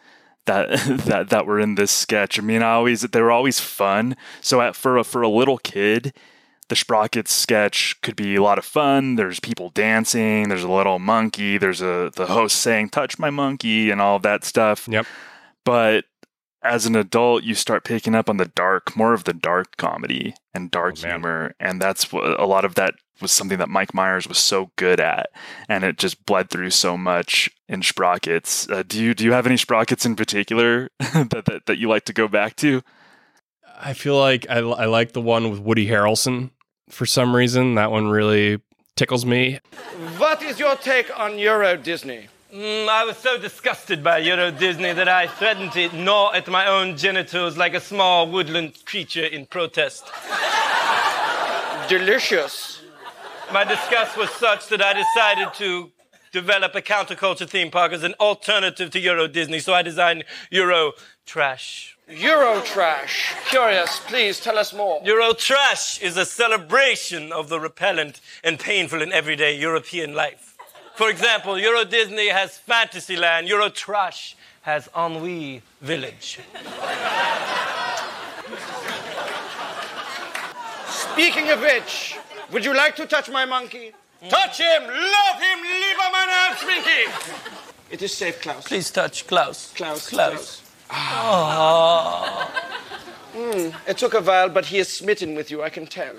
[0.46, 0.68] that
[1.06, 2.38] that that were in this sketch.
[2.38, 4.16] I mean, I always they were always fun.
[4.40, 6.14] So at, for a, for a little kid,
[6.68, 9.16] the Sprockets sketch could be a lot of fun.
[9.16, 10.48] There's people dancing.
[10.48, 11.58] There's a little monkey.
[11.58, 14.88] There's a the host saying "touch my monkey" and all of that stuff.
[14.88, 15.06] Yep.
[15.64, 16.04] But
[16.62, 20.34] as an adult, you start picking up on the dark, more of the dark comedy
[20.52, 23.94] and dark oh, humor, and that's what a lot of that was something that Mike
[23.94, 25.30] Myers was so good at,
[25.68, 28.68] and it just bled through so much in Sprockets.
[28.68, 32.04] Uh, do you do you have any Sprockets in particular that, that that you like
[32.06, 32.82] to go back to?
[33.78, 36.50] I feel like I, I like the one with Woody Harrelson
[36.88, 37.74] for some reason.
[37.74, 38.60] That one really
[38.96, 39.60] tickles me.
[40.16, 42.28] What is your take on Euro Disney?
[42.52, 46.66] Mm, I was so disgusted by Euro Disney that I threatened to gnaw at my
[46.66, 50.04] own genitals like a small woodland creature in protest.
[51.88, 52.75] Delicious.
[53.52, 55.92] My disgust was such that I decided to
[56.32, 60.92] develop a counterculture theme park as an alternative to Euro Disney, so I designed Euro
[61.24, 61.96] Trash.
[62.08, 63.34] Euro trash.
[63.48, 65.00] Curious, please tell us more.
[65.04, 70.56] Euro Trash is a celebration of the repellent and painful in everyday European life.
[70.94, 76.38] For example, Euro Disney has Fantasyland, Euro Trash has Ennui Village.
[80.88, 82.16] Speaking of which,
[82.52, 83.92] would you like to touch my monkey?
[84.28, 84.82] Touch him!
[84.82, 85.58] Love him!
[85.62, 87.62] Lieber mein Herr Schminky!
[87.90, 88.66] It is safe, Klaus.
[88.66, 89.72] Please touch Klaus.
[89.74, 90.08] Klaus.
[90.08, 90.62] Klaus.
[90.90, 92.50] Ah.
[93.32, 96.14] Hmm, it took a while, but he is smitten with you, I can tell.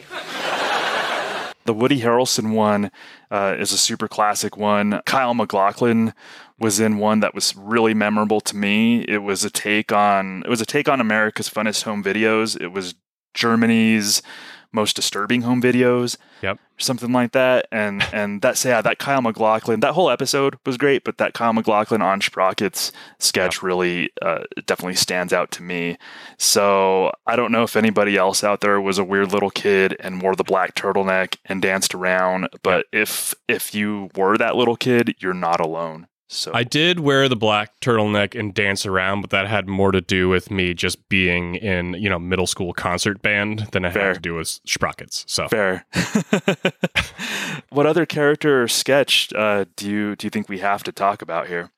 [1.65, 2.91] The Woody Harrelson one
[3.29, 5.01] uh, is a super classic one.
[5.05, 6.13] Kyle MacLachlan
[6.57, 9.01] was in one that was really memorable to me.
[9.01, 12.59] It was a take on it was a take on America's Funnest Home Videos.
[12.59, 12.95] It was
[13.33, 14.21] Germany's
[14.71, 16.17] most disturbing home videos.
[16.41, 16.59] Yep.
[16.77, 17.67] Something like that.
[17.71, 21.53] And and that's yeah, that Kyle MacLachlan, that whole episode was great, but that Kyle
[21.53, 25.97] MacLachlan on Sprockets sketch really uh, definitely stands out to me.
[26.37, 30.21] So I don't know if anybody else out there was a weird little kid and
[30.21, 35.15] wore the black turtleneck and danced around, but if if you were that little kid,
[35.19, 36.07] you're not alone.
[36.29, 40.01] So I did wear the black turtleneck and dance around, but that had more to
[40.01, 44.07] do with me just being in, you know, middle school concert band than it Fair.
[44.07, 45.23] had to do with sprockets.
[45.27, 45.85] So fair.
[47.69, 51.21] what other character or sketch uh, do you do you think we have to talk
[51.21, 51.71] about here?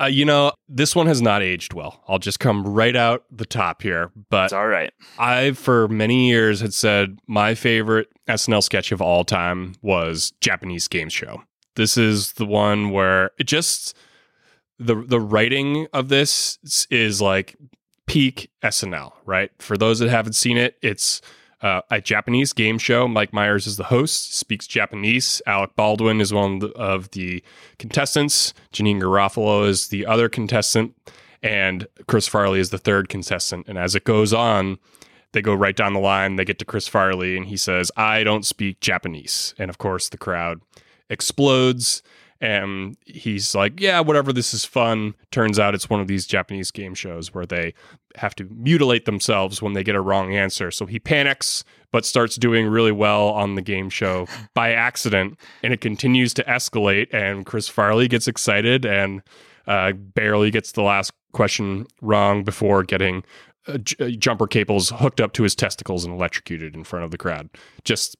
[0.00, 2.02] Uh, you know, this one has not aged well.
[2.08, 4.10] I'll just come right out the top here.
[4.30, 4.92] But it's all right.
[5.16, 10.88] I, for many years, had said my favorite SNL sketch of all time was Japanese
[10.88, 11.44] Game Show.
[11.76, 13.96] This is the one where it just
[14.78, 17.56] the the writing of this is like
[18.06, 19.50] peak SNL, right?
[19.58, 21.20] For those that haven't seen it, it's
[21.62, 23.06] uh, a Japanese game show.
[23.06, 25.40] Mike Myers is the host, speaks Japanese.
[25.46, 27.42] Alec Baldwin is one of the, of the
[27.78, 28.52] contestants.
[28.72, 30.94] Janeane Garofalo is the other contestant.
[31.42, 33.66] And Chris Farley is the third contestant.
[33.68, 34.78] And as it goes on,
[35.32, 36.36] they go right down the line.
[36.36, 39.54] They get to Chris Farley, and he says, I don't speak Japanese.
[39.58, 40.60] And of course, the crowd
[41.12, 42.02] explodes.
[42.40, 45.14] And he's like, Yeah, whatever, this is fun.
[45.30, 47.72] Turns out it's one of these Japanese game shows where they
[48.16, 50.72] have to mutilate themselves when they get a wrong answer.
[50.72, 55.38] So he panics, but starts doing really well on the game show by accident.
[55.62, 57.06] And it continues to escalate.
[57.14, 59.22] And Chris Farley gets excited and
[59.68, 63.22] uh, barely gets the last question wrong before getting
[63.68, 67.18] uh, j- jumper cables hooked up to his testicles and electrocuted in front of the
[67.18, 67.48] crowd.
[67.84, 68.16] Just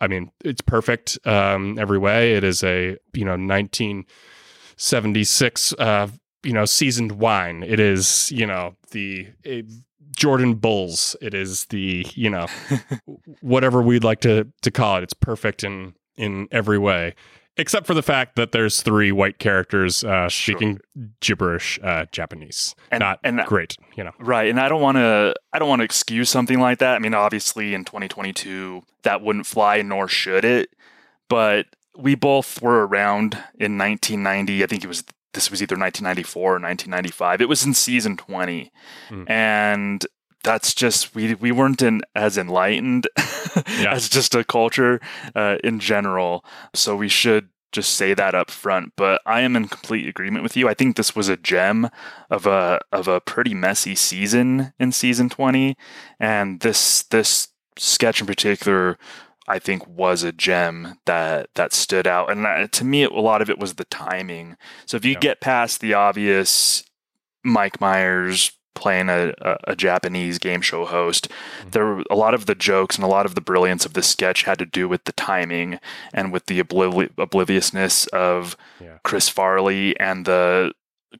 [0.00, 2.34] I mean, it's perfect um, every way.
[2.34, 6.08] It is a you know 1976 uh,
[6.42, 7.62] you know seasoned wine.
[7.62, 9.62] It is you know the uh,
[10.16, 11.14] Jordan Bulls.
[11.20, 12.46] It is the you know
[13.40, 15.02] whatever we'd like to to call it.
[15.02, 17.14] It's perfect in in every way.
[17.58, 20.78] Except for the fact that there's three white characters uh, speaking
[21.20, 24.12] gibberish uh, Japanese, And- not and- great, you know.
[24.18, 26.94] Right, and I don't want to I don't want to excuse something like that.
[26.96, 30.70] I mean, obviously in 2022 that wouldn't fly nor should it.
[31.28, 31.66] But
[31.96, 34.62] we both were around in 1990.
[34.62, 37.40] I think it was this was either 1994 or 1995.
[37.40, 38.70] It was in season 20.
[39.26, 40.06] And
[40.46, 43.08] that's just we we weren't in, as enlightened
[43.78, 45.00] as just a culture
[45.34, 46.44] uh, in general.
[46.72, 48.92] So we should just say that up front.
[48.96, 50.68] But I am in complete agreement with you.
[50.68, 51.90] I think this was a gem
[52.30, 55.76] of a of a pretty messy season in season twenty,
[56.20, 58.96] and this this sketch in particular.
[59.48, 63.42] I think was a gem that that stood out, and that, to me, a lot
[63.42, 64.56] of it was the timing.
[64.86, 66.82] So if you get past the obvious
[67.44, 69.34] Mike Myers playing a,
[69.64, 71.28] a, Japanese game show host.
[71.72, 74.06] There were a lot of the jokes and a lot of the brilliance of this
[74.06, 75.80] sketch had to do with the timing
[76.14, 78.56] and with the obliv- obliviousness of
[79.02, 80.72] Chris Farley and the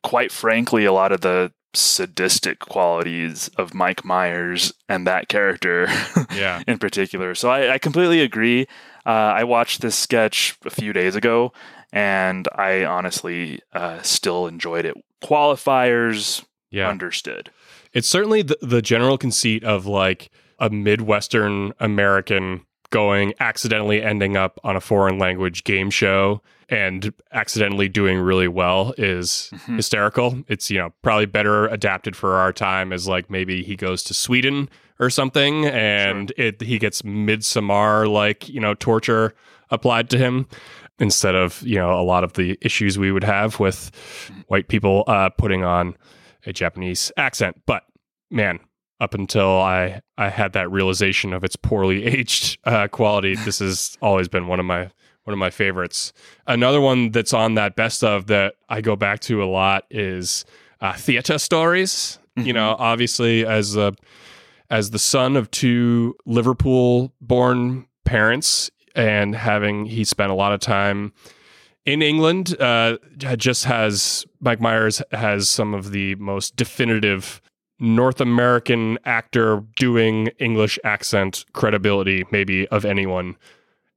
[0.02, 5.88] quite frankly a lot of the sadistic qualities of Mike Myers and that character
[6.34, 6.62] Yeah.
[6.66, 7.34] in particular.
[7.34, 8.66] So I, I completely agree.
[9.04, 11.52] Uh, I watched this sketch a few days ago
[11.92, 14.94] and I honestly uh, still enjoyed it.
[15.22, 16.44] Qualifiers,
[16.76, 16.88] Yeah.
[16.88, 17.50] understood.
[17.92, 24.60] It's certainly the, the general conceit of like a Midwestern American going accidentally ending up
[24.62, 30.42] on a foreign language game show and accidentally doing really well is hysterical.
[30.48, 34.14] It's, you know, probably better adapted for our time as like maybe he goes to
[34.14, 39.34] Sweden or something and it he gets midsummer like, you know, torture
[39.70, 40.46] applied to him
[40.98, 43.90] instead of, you know, a lot of the issues we would have with
[44.48, 45.96] white people uh, putting on
[46.46, 47.60] a Japanese accent.
[47.66, 47.82] But
[48.30, 48.60] man,
[49.00, 53.96] up until I I had that realization of its poorly aged uh, quality, this has
[54.00, 54.90] always been one of my
[55.24, 56.12] one of my favorites.
[56.46, 60.44] Another one that's on that best of that I go back to a lot is
[60.80, 62.18] uh, theater stories.
[62.36, 63.94] You know, obviously as a
[64.70, 70.60] as the son of two Liverpool born parents and having he spent a lot of
[70.60, 71.12] time
[71.86, 77.40] in England, uh, just has Mike Myers has some of the most definitive
[77.78, 83.36] North American actor doing English accent credibility, maybe of anyone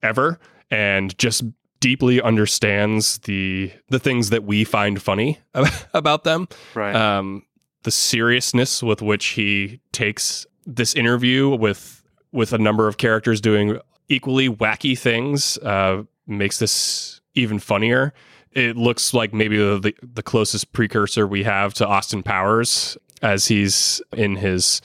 [0.04, 1.44] ever, and just
[1.80, 5.40] deeply understands the the things that we find funny
[5.94, 6.48] about them.
[6.76, 6.96] Right.
[6.96, 7.44] Um,
[7.84, 13.80] the seriousness with which he takes this interview with with a number of characters doing
[14.10, 18.14] equally wacky things uh, makes this even funnier.
[18.52, 24.02] It looks like maybe the, the closest precursor we have to Austin Powers as he's
[24.14, 24.82] in his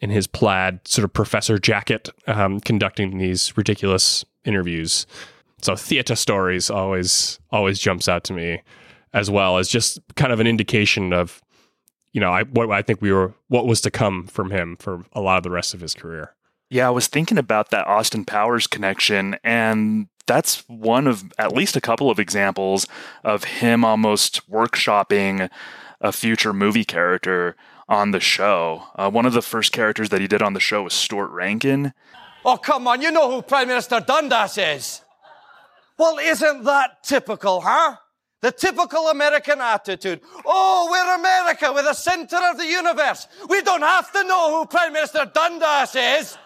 [0.00, 5.06] in his plaid sort of professor jacket um, conducting these ridiculous interviews.
[5.62, 8.62] So theater stories always always jumps out to me
[9.12, 11.40] as well as just kind of an indication of
[12.12, 15.04] you know I what I think we were what was to come from him for
[15.12, 16.34] a lot of the rest of his career.
[16.74, 21.76] Yeah, I was thinking about that Austin Powers connection, and that's one of at least
[21.76, 22.88] a couple of examples
[23.22, 25.50] of him almost workshopping
[26.00, 27.54] a future movie character
[27.88, 28.88] on the show.
[28.96, 31.92] Uh, one of the first characters that he did on the show was Stuart Rankin.
[32.44, 35.00] Oh, come on, you know who Prime Minister Dundas is.
[35.96, 37.98] Well, isn't that typical, huh?
[38.40, 40.22] The typical American attitude.
[40.44, 43.28] Oh, we're America, we're the center of the universe.
[43.48, 46.36] We don't have to know who Prime Minister Dundas is.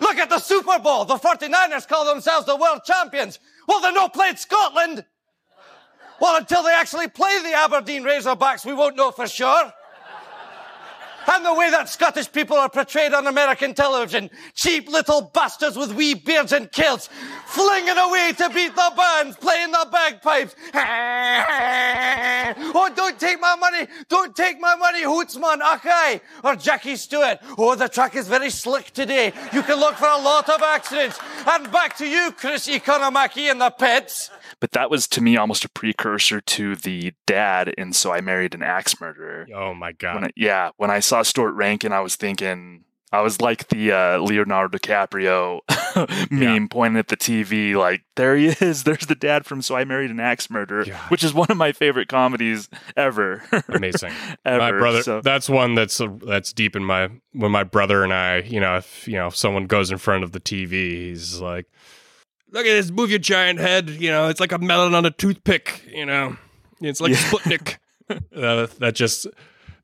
[0.00, 1.04] Look at the Super Bowl.
[1.04, 3.38] The 49ers call themselves the world champions.
[3.66, 5.04] Well, they no played Scotland.
[6.20, 9.72] Well, until they actually play the Aberdeen Razorbacks, we won't know for sure.
[11.30, 14.30] And the way that Scottish people are portrayed on American television.
[14.54, 17.10] Cheap little bastards with wee beards and kilts,
[17.46, 20.56] flinging away to beat the bands, playing the bagpipes.
[22.74, 23.86] oh, don't take my money.
[24.08, 26.20] Don't take my money, Hootsman, Akai.
[26.42, 27.38] Or Jackie Stewart.
[27.58, 29.32] Oh, the track is very slick today.
[29.52, 31.18] You can look for a lot of accidents.
[31.46, 34.30] And back to you, Chris Economaki and the pets.
[34.60, 38.54] But that was to me almost a precursor to the dad and So I Married
[38.54, 39.46] an Axe Murderer.
[39.54, 40.14] Oh my god!
[40.14, 43.92] When I, yeah, when I saw Stuart Rankin, I was thinking I was like the
[43.92, 45.60] uh, Leonardo DiCaprio
[46.30, 46.66] meme yeah.
[46.70, 48.84] pointing at the TV, like there he is.
[48.84, 51.00] There's the dad from So I Married an Axe Murderer, yeah.
[51.08, 53.42] which is one of my favorite comedies ever.
[53.68, 54.12] Amazing.
[54.44, 54.58] ever.
[54.58, 55.02] My brother.
[55.02, 55.20] So.
[55.22, 58.76] That's one that's uh, that's deep in my when my brother and I, you know,
[58.76, 61.66] if you know if someone goes in front of the TV, he's like
[62.50, 63.88] look at this, move your giant head.
[63.88, 65.82] You know, it's like a melon on a toothpick.
[65.90, 66.36] You know,
[66.82, 67.16] it's like yeah.
[67.16, 67.76] Sputnik.
[68.10, 69.26] uh, that just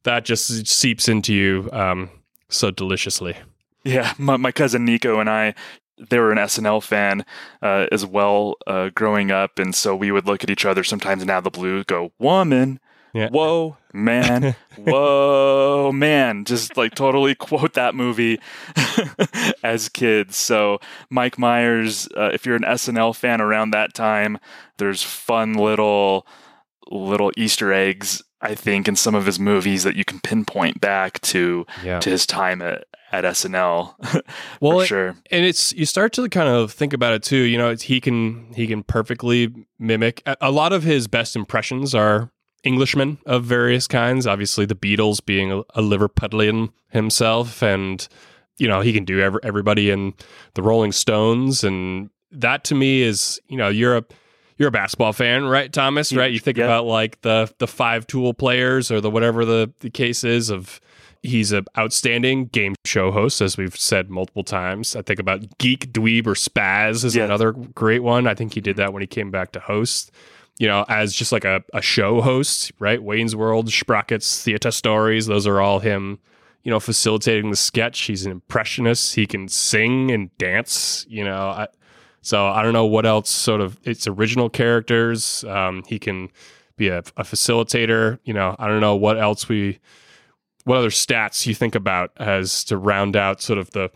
[0.04, 2.10] that just seeps into you um,
[2.48, 3.36] so deliciously.
[3.84, 5.54] Yeah, my, my cousin Nico and I,
[5.98, 7.24] they were an SNL fan
[7.62, 11.22] uh, as well uh, growing up, and so we would look at each other sometimes
[11.22, 12.80] and out of the blue go, "Woman."
[13.12, 13.28] Yeah.
[13.28, 14.56] Whoa, man.
[14.76, 16.44] Whoa, man.
[16.44, 18.40] Just like totally quote that movie
[19.62, 20.36] as kids.
[20.36, 20.80] So,
[21.10, 24.38] Mike Myers, uh, if you're an SNL fan around that time,
[24.78, 26.26] there's fun little
[26.90, 31.20] little Easter eggs, I think, in some of his movies that you can pinpoint back
[31.22, 31.98] to yeah.
[32.00, 33.94] to his time at, at SNL.
[34.60, 35.16] well, sure.
[35.30, 37.38] And it's you start to kind of think about it too.
[37.38, 42.30] You know, he can he can perfectly mimic a lot of his best impressions are
[42.64, 44.26] Englishmen of various kinds.
[44.26, 48.06] Obviously, the Beatles being a, a Liverpudlian himself, and
[48.58, 50.14] you know he can do every, everybody in
[50.54, 54.04] the Rolling Stones, and that to me is you know a
[54.56, 56.12] you're a basketball fan, right, Thomas?
[56.12, 56.32] Right?
[56.32, 56.64] You think yeah.
[56.64, 60.80] about like the the five tool players or the whatever the, the case is of
[61.22, 64.94] he's an outstanding game show host, as we've said multiple times.
[64.94, 67.24] I think about Geek Dweeb or Spaz is yeah.
[67.24, 68.26] another great one.
[68.26, 70.12] I think he did that when he came back to host
[70.58, 73.02] you know, as just like a, a show host, right?
[73.02, 76.18] Wayne's World, Sprockets, Theater Stories, those are all him,
[76.62, 78.02] you know, facilitating the sketch.
[78.02, 79.14] He's an impressionist.
[79.14, 81.48] He can sing and dance, you know.
[81.48, 81.68] I,
[82.24, 85.44] so I don't know what else sort of it's original characters.
[85.44, 86.30] Um, he can
[86.76, 88.56] be a, a facilitator, you know.
[88.58, 89.78] I don't know what else we,
[90.64, 93.90] what other stats you think about as to round out sort of the,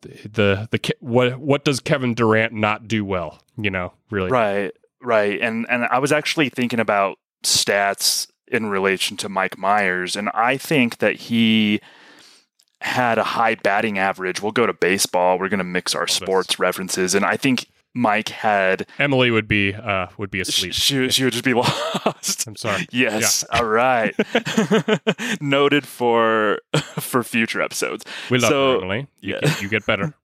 [0.00, 4.30] the, the, the what, what does Kevin Durant not do well, you know, really?
[4.30, 4.72] Right.
[5.02, 5.38] Right.
[5.40, 10.56] And and I was actually thinking about stats in relation to Mike Myers and I
[10.56, 11.80] think that he
[12.80, 14.42] had a high batting average.
[14.42, 15.38] We'll go to baseball.
[15.38, 19.74] We're going to mix our sports references and I think Mike had Emily would be
[19.74, 20.72] uh would be asleep.
[20.72, 22.46] She, she would just be lost.
[22.46, 22.86] I'm sorry.
[22.92, 23.44] Yes.
[23.52, 23.58] Yeah.
[23.58, 24.14] All right.
[25.40, 26.60] Noted for
[27.00, 28.04] for future episodes.
[28.30, 29.06] We love so, her, Emily.
[29.20, 29.40] You, yeah.
[29.40, 30.14] get, you get better.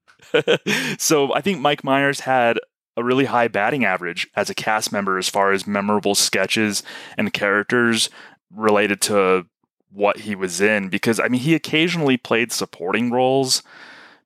[0.97, 2.59] so I think Mike Myers had
[2.97, 6.81] a really high batting average as a cast member as far as memorable sketches
[7.17, 8.09] and characters
[8.53, 9.45] related to
[9.95, 13.63] what he was in because I mean he occasionally played supporting roles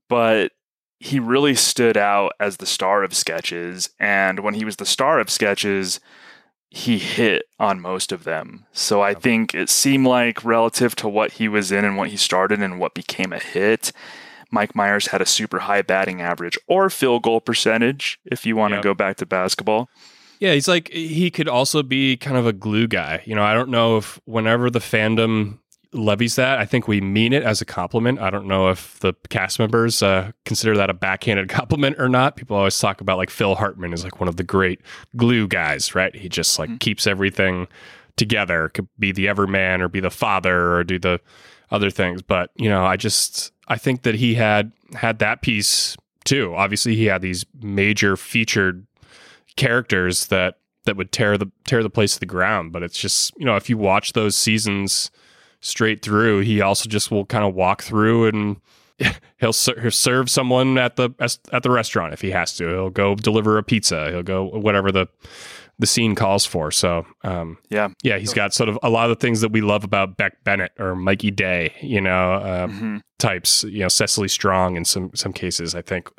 [0.07, 0.51] but
[0.99, 5.20] he really stood out as the star of sketches and when he was the star
[5.20, 5.99] of sketches
[6.72, 8.65] he hit on most of them.
[8.74, 12.17] So I think it seemed like relative to what he was in and what he
[12.17, 13.91] started and what became a hit
[14.51, 18.74] Mike Myers had a super high batting average or field goal percentage if you want
[18.74, 19.89] to go back to basketball.
[20.39, 23.21] Yeah, he's like he could also be kind of a glue guy.
[23.25, 25.59] You know, I don't know if whenever the fandom
[25.91, 28.19] levies that, I think we mean it as a compliment.
[28.19, 32.37] I don't know if the cast members uh, consider that a backhanded compliment or not.
[32.37, 34.81] People always talk about like Phil Hartman is like one of the great
[35.17, 36.15] glue guys, right?
[36.15, 36.77] He just like mm-hmm.
[36.77, 37.67] keeps everything
[38.15, 38.69] together.
[38.69, 41.19] Could be the everman or be the father or do the
[41.69, 42.21] other things.
[42.21, 46.53] But you know, I just I think that he had had that piece too.
[46.55, 48.85] Obviously, he had these major featured
[49.55, 52.71] characters that that would tear the tear the place to the ground.
[52.71, 55.11] But it's just you know, if you watch those seasons
[55.61, 58.57] straight through, he also just will kind of walk through and
[59.39, 61.09] he'll, ser- he'll serve someone at the
[61.51, 62.67] at the restaurant if he has to.
[62.67, 64.09] He'll go deliver a pizza.
[64.11, 65.07] He'll go whatever the
[65.77, 66.71] the scene calls for.
[66.71, 69.61] So um, yeah, yeah, he's got sort of a lot of the things that we
[69.61, 72.97] love about Beck Bennett or Mikey Day, you know, uh, Mm-hmm.
[73.17, 73.63] types.
[73.63, 75.75] You know, Cecily Strong in some some cases.
[75.75, 76.09] I think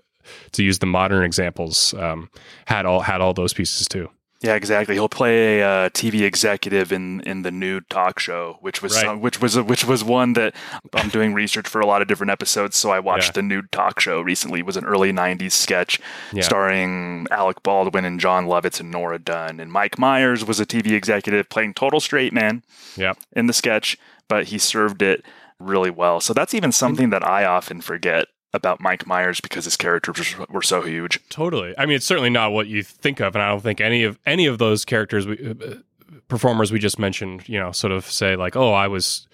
[0.52, 2.30] to use the modern examples, um,
[2.66, 4.08] had all had all those pieces too.
[4.42, 4.94] Yeah, exactly.
[4.94, 9.04] He'll play a uh, TV executive in in the nude talk show, which was Right.
[9.04, 10.54] some, which was which was one that
[10.94, 12.78] I'm doing research for a lot of different episodes.
[12.78, 13.32] So I watched Yeah.
[13.32, 14.60] the nude talk show recently.
[14.60, 16.00] It was an early '90s sketch
[16.32, 16.42] Yeah.
[16.42, 19.60] starring Alec Baldwin and Jon Lovitz and Nora Dunn.
[19.60, 22.62] And Mike Myers was a TV executive playing total straight man
[22.96, 23.12] Yeah.
[23.36, 25.22] in the sketch, but he served it
[25.58, 26.18] really well.
[26.18, 30.62] So that's even something that I often forget about Mike Myers because his characters were-
[30.62, 31.20] so huge.
[31.28, 31.74] Totally.
[31.78, 34.18] I mean, it's certainly not what you think of, and I don't think any of
[34.26, 35.74] any of those characters, we, uh,
[36.28, 39.26] performers we just mentioned, you know, sort of say like, "Oh, I was."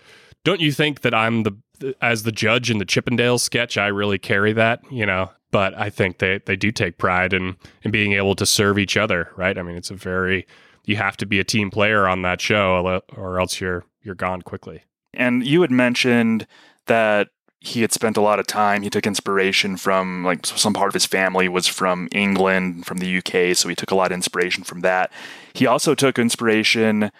[0.45, 1.57] Don't you think that I'm the
[2.01, 3.77] as the judge in the Chippendale sketch?
[3.77, 5.31] I really carry that, you know.
[5.51, 8.97] But I think they they do take pride in in being able to serve each
[8.97, 9.57] other, right?
[9.59, 10.47] I mean, it's a very
[10.85, 14.43] you have to be a team player on that show, or else you're you're gone
[14.43, 14.83] quickly.
[15.15, 16.47] And you had mentioned
[16.87, 17.29] that
[17.67, 18.83] he had spent a lot of time.
[18.83, 23.19] He took inspiration from like some part of his family was from England, from the
[23.19, 25.11] UK, so he took a lot of inspiration from that.
[25.53, 27.11] He also took inspiration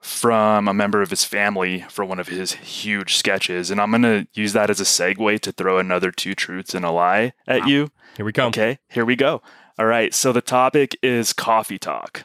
[0.00, 4.02] from a member of his family for one of his huge sketches, and I'm going
[4.02, 7.66] to use that as a segue to throw another two truths and a lie at
[7.66, 7.90] you.
[8.16, 8.46] Here we go.
[8.46, 9.42] Okay, here we go.
[9.80, 12.24] All right, so the topic is coffee talk.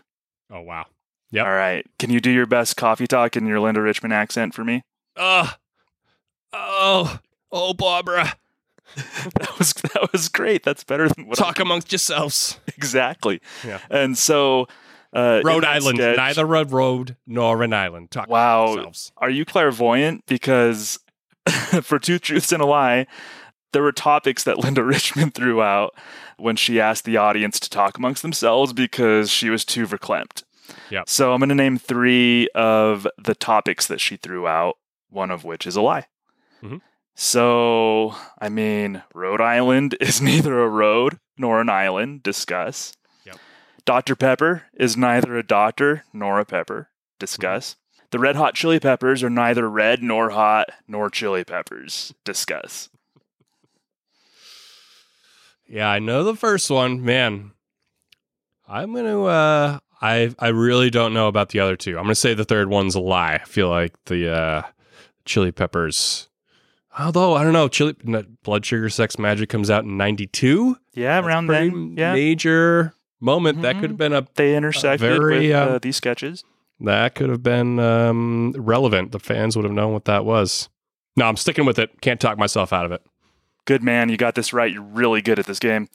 [0.52, 0.86] Oh wow.
[1.32, 1.46] Yeah.
[1.46, 4.64] All right, can you do your best coffee talk in your Linda Richman accent for
[4.64, 4.84] me?
[5.18, 5.50] Uh,
[6.54, 7.20] oh,
[7.54, 8.34] oh, Barbara.
[8.96, 10.64] that was that was great.
[10.64, 12.60] That's better than what Talk amongst yourselves.
[12.76, 13.40] exactly.
[13.66, 13.80] Yeah.
[13.90, 14.68] And so,
[15.14, 18.12] uh, Rhode Island, sketch- neither a road nor an island.
[18.12, 19.12] Talk Wow, amongst yourselves.
[19.18, 20.26] are you clairvoyant?
[20.26, 21.00] Because
[21.82, 23.08] for two truths and a lie,
[23.72, 25.96] there were topics that Linda Richman threw out
[26.38, 30.44] when she asked the audience to talk amongst themselves because she was too verklempt.
[30.90, 31.08] Yep.
[31.10, 34.78] So I'm going to name three of the topics that she threw out.
[35.10, 36.08] One of which is a lie.
[36.64, 36.82] Mhm.
[37.16, 42.24] So, I mean, Rhode Island is neither a road nor an island.
[42.24, 42.94] Discuss.
[43.26, 43.38] Yep.
[43.86, 44.16] Dr.
[44.16, 46.90] Pepper is neither a doctor nor a pepper.
[47.20, 47.76] Discuss.
[48.12, 52.14] The Red Hot Chili Peppers are neither red nor hot nor chili peppers.
[52.24, 52.90] Discuss.
[55.68, 57.54] Yeah, I know the first one, man.
[58.68, 59.24] I'm gonna.
[59.24, 61.98] uh I I really don't know about the other two.
[61.98, 63.36] I'm gonna say the third one's a lie.
[63.36, 64.62] I feel like the uh
[65.26, 66.28] Chili Peppers.
[66.98, 67.96] Although I don't know, Chili
[68.44, 70.78] Blood Sugar Sex Magik comes out in '92.
[70.94, 71.96] Yeah, around then.
[71.98, 72.14] Yeah.
[72.14, 73.62] major moment.
[73.64, 76.44] That could have been a They intersected very, with uh, uh, these sketches.
[76.82, 79.12] that could have been um relevant.
[79.12, 80.70] The fans would have known what that was.
[81.16, 82.02] No, I'm sticking with it.
[82.02, 83.02] Can't talk myself out of it.
[83.66, 84.72] Good man, you got this right.
[84.72, 85.88] You're really good at this game.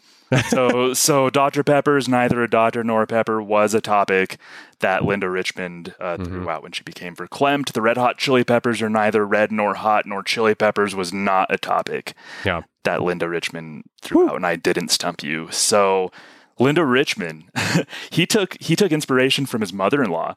[0.48, 1.64] So, so Dr.
[1.64, 4.36] Pepper's neither a doctor nor a pepper was a topic
[4.80, 7.72] that Linda Richman uh, threw out when she became verklempt.
[7.72, 11.52] The Red Hot Chili Peppers are neither red nor hot nor chili peppers was not
[11.52, 12.14] a topic
[12.44, 12.62] Yeah.
[12.84, 15.48] that Linda Richman threw out, and I didn't stump you.
[15.50, 16.12] So,
[16.58, 17.50] Linda Richman,
[18.10, 20.34] he took he took inspiration from his mother-in-law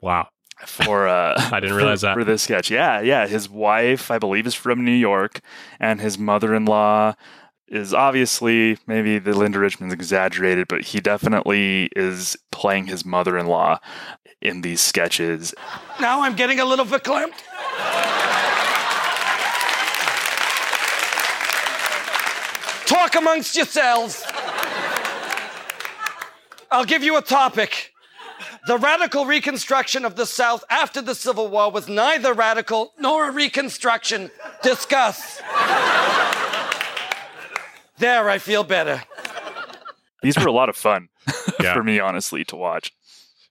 [0.00, 0.28] Wow.
[0.66, 2.14] for uh I didn't for- realize that.
[2.14, 2.70] for this sketch.
[2.70, 3.26] Yeah, yeah.
[3.28, 5.40] His wife, I believe, is from New York,
[5.78, 7.14] and his mother-in-law
[7.68, 13.78] is obviously maybe the Linda Richman's exaggerated, but he definitely is playing his mother-in-law
[14.40, 15.54] in these sketches.
[16.00, 17.42] Now I'm getting a little verklempt.
[22.86, 24.24] Talk amongst yourselves.
[26.70, 27.92] I'll give you a topic.
[28.66, 33.32] The radical reconstruction of the South after the Civil War was neither radical nor a
[33.32, 34.30] reconstruction.
[34.62, 35.40] Discuss.
[37.98, 39.02] There, I feel better.
[40.22, 41.08] These were a lot of fun
[41.60, 41.74] Yeah.
[41.74, 42.92] for me, honestly, to watch.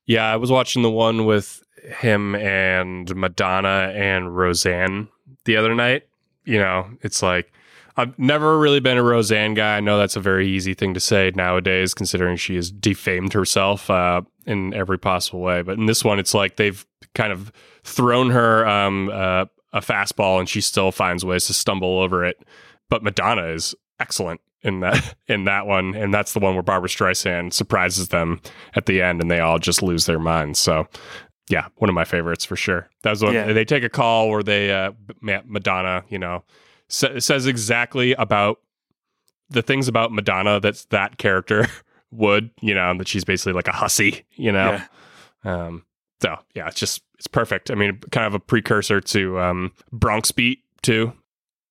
[0.06, 1.64] Yeah, I was watching the one with
[2.00, 5.10] him and Madonna and Roseanne
[5.46, 6.08] the other night.
[6.46, 7.52] You know, it's like
[7.98, 9.78] I've never really been a Roseanne guy.
[9.78, 13.90] I know that's a very easy thing to say nowadays, considering she has defamed herself
[13.90, 15.62] uh, in every possible way.
[15.62, 16.86] But in this one, it's like they've
[17.16, 17.52] kind of
[17.84, 22.38] thrown her um, uh, a fastball, and she still finds ways to stumble over it.
[22.90, 26.90] But Madonna is excellent in that in that one, and that's the one where Barbra
[26.90, 28.42] Streisand surprises them
[28.76, 30.60] at the end, and they all just lose their minds.
[30.60, 30.88] So.
[31.50, 32.90] Yeah, one of my favorites for sure.
[33.04, 33.34] That was one.
[33.34, 33.54] Yeah.
[33.54, 34.92] They take a call where they, uh,
[35.22, 36.44] Madonna, you know,
[36.90, 38.60] sa- says exactly about
[39.50, 41.66] the things about Madonna that's that character
[42.12, 44.82] would, you know, that she's basically like a hussy, you know.
[45.46, 45.86] Um,
[46.22, 47.72] so yeah, it's just it's perfect.
[47.72, 51.14] I mean, kind of a precursor to um, Bronx Beat too.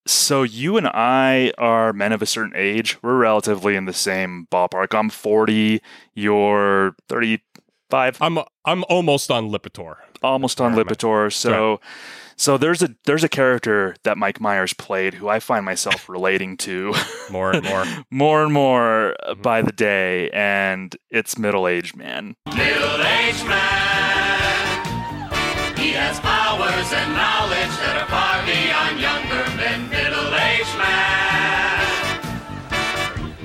[0.06, 2.96] So you and I are men of a certain age.
[3.02, 4.96] We're relatively in the same ballpark.
[4.96, 5.82] I'm 40.
[6.14, 8.18] You're 35.
[8.20, 9.96] I'm I'm almost on Lipitor.
[10.22, 11.32] Almost on Lipitor.
[11.32, 11.80] So
[12.36, 16.56] so there's a there's a character that Mike Myers played who I find myself relating
[16.58, 16.94] to
[17.30, 19.42] more and more, more and more mm-hmm.
[19.42, 22.36] by the day, and it's middle aged man.
[22.46, 24.36] Middle aged man.
[25.76, 29.25] He has powers and knowledge that are far beyond younger men.
[29.25, 29.25] Middle aged
[30.74, 31.82] man.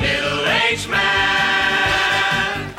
[0.00, 2.74] Middle aged man.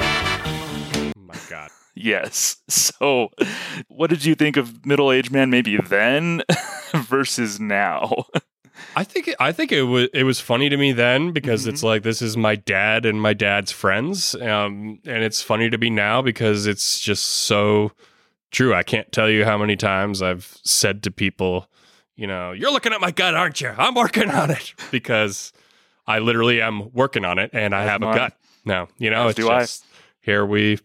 [1.18, 1.70] Oh my God.
[1.95, 2.58] Yes.
[2.68, 3.30] So,
[3.88, 6.43] what did you think of middle aged man maybe then
[6.93, 8.26] versus now?
[8.95, 11.69] I think I think it was it was funny to me then because Mm-hmm.
[11.69, 15.77] it's like this is my dad and my dad's friends, um, and it's funny to
[15.77, 17.91] me now because it's just so
[18.51, 18.73] true.
[18.73, 21.67] I can't tell you how many times I've said to people,
[22.15, 23.69] you know, you're looking at my gut, aren't you?
[23.77, 25.53] I'm working on it because
[26.05, 28.34] I literally am working on it, and I have a gut.
[28.65, 29.61] No, you know, As it's do I.
[29.61, 29.86] just
[30.19, 30.79] here we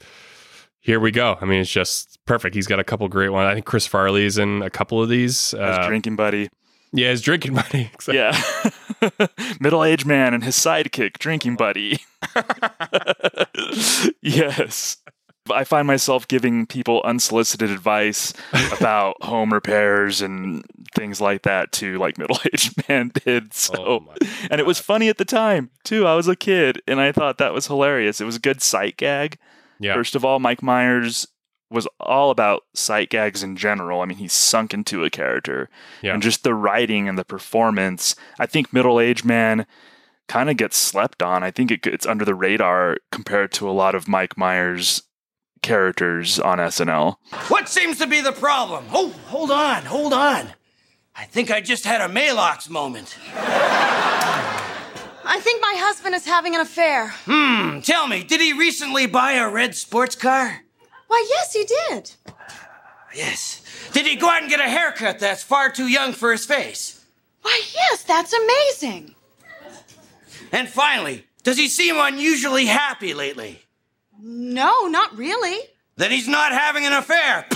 [0.80, 1.36] here we go.
[1.40, 2.55] I mean, it's just perfect.
[2.55, 3.49] He's got a couple great ones.
[3.49, 5.53] I think Chris Farley's in a couple of these.
[5.55, 6.49] Uh, drinking buddy.
[6.97, 7.90] Yeah, his drinking buddy.
[7.94, 8.16] Exactly.
[8.16, 9.26] Yeah.
[9.61, 11.99] Middle aged man and his sidekick, drinking buddy.
[14.22, 14.97] yes.
[15.51, 18.32] I find myself giving people unsolicited advice
[18.76, 23.55] about home repairs and things like that to like middle aged man did.
[23.55, 24.14] So, Oh
[24.51, 26.07] and it was funny at the time too.
[26.07, 28.20] I was a kid and I thought that was hilarious.
[28.20, 29.38] It was a good sight gag.
[29.78, 29.94] Yeah.
[29.94, 31.28] First of all, Mike Myers
[31.71, 34.01] was all about sight gags in general.
[34.01, 35.69] I mean, he's sunk into a character.
[36.03, 36.14] Yeah.
[36.14, 38.14] And just the writing and the performance.
[38.39, 39.67] I think Middle Age Man
[40.29, 41.43] kind of gets slept on.
[41.43, 45.03] I think it, it's under the radar compared to a lot of Mike Myers
[45.62, 47.17] characters on SNL.
[47.49, 48.87] What seems to be the problem?
[48.93, 50.51] Oh, hold on, hold on.
[51.14, 53.17] I think I just had a Maalox moment.
[55.29, 57.12] I think my husband is having an affair.
[57.25, 60.62] Hmm, tell me, did he recently buy a red sports car?
[61.09, 62.11] Why, yes, he did.
[63.15, 63.63] Yes.
[63.93, 67.05] Did he go out and get a haircut that's far too young for his face?
[67.43, 69.15] Why, yes, that's amazing.
[70.53, 73.63] And finally, does he seem unusually happy lately?
[74.21, 75.59] No, not really.
[75.97, 77.47] Then he's not having an affair.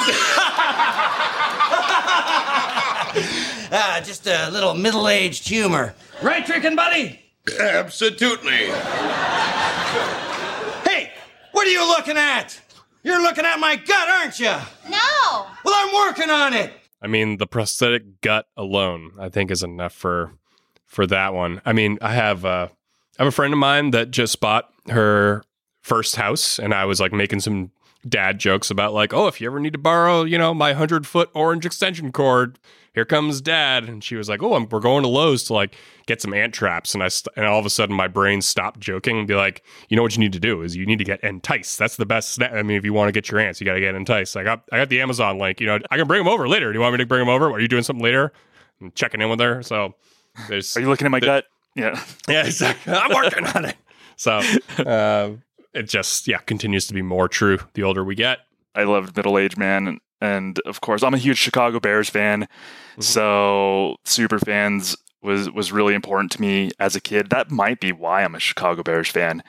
[3.72, 5.94] ah, just a little middle aged humor.
[6.22, 7.20] Right, Drinkin' Buddy?
[7.58, 8.70] Absolutely.
[10.84, 11.10] Hey,
[11.52, 12.59] what are you looking at?
[13.02, 14.54] You're looking at my gut, aren't you?
[14.88, 15.46] No.
[15.64, 16.72] Well, I'm working on it.
[17.02, 20.34] I mean, the prosthetic gut alone, I think, is enough for
[20.86, 21.62] for that one.
[21.64, 22.68] I mean, I have uh,
[23.18, 25.42] I have a friend of mine that just bought her
[25.80, 27.70] first house, and I was like making some
[28.06, 31.06] dad jokes about like, oh, if you ever need to borrow, you know, my hundred
[31.06, 32.58] foot orange extension cord,
[32.94, 33.84] here comes dad.
[33.84, 35.76] And she was like, oh, I'm, we're going to Lowe's to like
[36.06, 38.80] get some ant traps, and I st- and all of a sudden my brain stopped
[38.80, 41.04] joking and be like, you know what you need to do is you need to
[41.04, 41.76] get entice.
[41.76, 42.38] That's the best.
[42.38, 44.34] Sna- I mean, if you want to get your ants, you got to get entice.
[44.36, 45.60] I got I got the Amazon link.
[45.60, 46.72] You know, I can bring them over later.
[46.72, 47.50] Do you want me to bring them over?
[47.50, 48.32] Are you doing something later?
[48.80, 49.62] I'm checking in with her.
[49.62, 49.94] So
[50.48, 50.76] there's.
[50.76, 51.44] Are you looking at my the- gut?
[51.76, 52.02] Yeah.
[52.28, 52.92] Yeah, exactly.
[52.92, 53.76] I'm working on it.
[54.16, 54.40] So
[54.84, 55.30] uh,
[55.72, 58.40] it just yeah continues to be more true the older we get.
[58.74, 62.48] I loved middle aged Man, and, and of course, I'm a huge Chicago Bears fan.
[62.98, 67.30] So super fans was was really important to me as a kid.
[67.30, 69.42] That might be why I'm a Chicago Bears fan.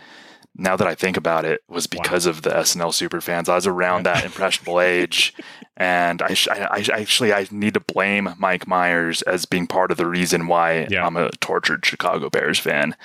[0.55, 3.47] Now that I think about it, was because of the SNL super fans.
[3.47, 5.33] I was around that impressionable age,
[5.77, 9.91] and I, sh- I, I actually I need to blame Mike Myers as being part
[9.91, 12.95] of the reason why I'm a tortured Chicago Bears fan.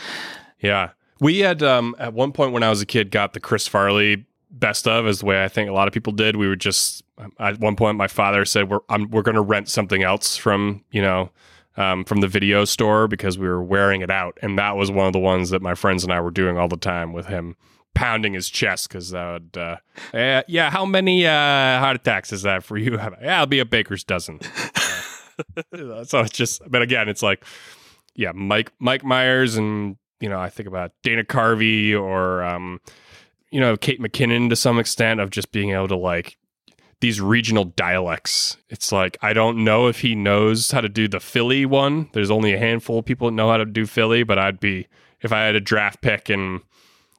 [0.61, 0.91] Yeah.
[1.21, 4.27] We had um, at one point when I was a kid got the Chris Farley
[4.51, 6.37] best of is the way I think a lot of people did.
[6.37, 7.03] We would just
[7.39, 10.85] at one point my father said we're I'm, we're going to rent something else from
[10.91, 11.31] you know
[11.77, 15.07] um, from the video store because we were wearing it out, and that was one
[15.07, 17.57] of the ones that my friends and I were doing all the time with him
[17.95, 19.77] pounding his chest because that would uh,
[20.13, 22.99] eh, yeah how many uh, heart attacks is that for you?
[23.23, 24.41] Yeah, it'll be a baker's dozen.
[25.71, 27.45] Uh, so it's just but again it's like
[28.15, 32.81] yeah Mike Mike Myers and you know I think about Dana Carvey or um,
[33.51, 36.37] you know Kate McKinnon to some extent of just being able to like
[37.01, 38.57] these regional dialects.
[38.69, 42.09] It's like I don't know if he knows how to do the Philly one.
[42.13, 44.87] There's only a handful of people that know how to do Philly, but I'd be
[45.21, 46.61] if I had a draft pick and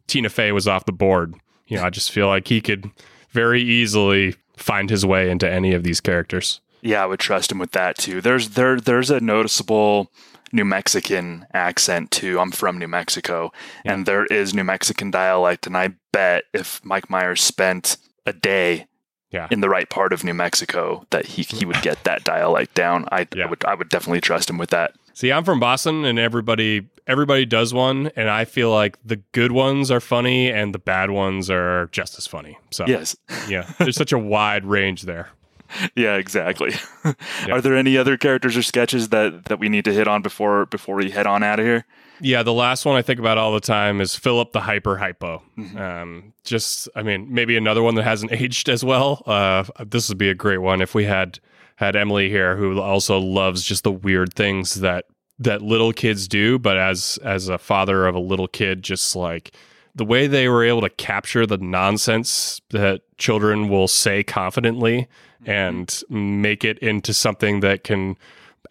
[0.08, 1.36] Tina Fey was off the board.
[1.68, 2.90] You know, I just feel like he could
[3.30, 6.62] very easily find his way into any of these characters.
[6.82, 8.22] Yeah, I would trust him with that too.
[8.22, 10.12] There's there there's a noticeable
[10.54, 12.40] New Mexican accent too.
[12.40, 13.52] I'm from New Mexico,
[13.86, 18.88] and there is New Mexican dialect, and I bet if Mike Myers spent a day
[19.32, 19.48] Yeah.
[19.52, 23.06] in the right part of New Mexico, that he he would get that dialect down.
[23.12, 24.94] I, I would I would definitely trust him with that.
[25.14, 29.52] See, I'm from Boston, and everybody everybody does one, and I feel like the good
[29.52, 32.58] ones are funny, and the bad ones are just as funny.
[32.72, 33.16] So Yes.
[33.50, 35.30] yeah, there's such a wide range there.
[35.96, 36.74] Yeah, exactly.
[37.52, 40.66] Are there any other characters or sketches that that we need to hit on before
[40.68, 41.86] before we head on out of here?
[42.20, 45.44] Yeah, the last one I think about all the time is Philip the Hyper Hypo.
[45.58, 45.78] Mm-hmm.
[45.78, 49.24] Um, just, I mean, maybe another one that hasn't aged as well.
[49.26, 51.40] Uh, this would be a great one if we had
[51.76, 55.06] had Emily here, who also loves just the weird things that
[55.40, 56.58] that little kids do.
[56.58, 59.54] But as as a father of a little kid, just like
[59.94, 65.08] the way they were able to capture the nonsense that children will say confidently
[65.46, 68.18] and make it into something that can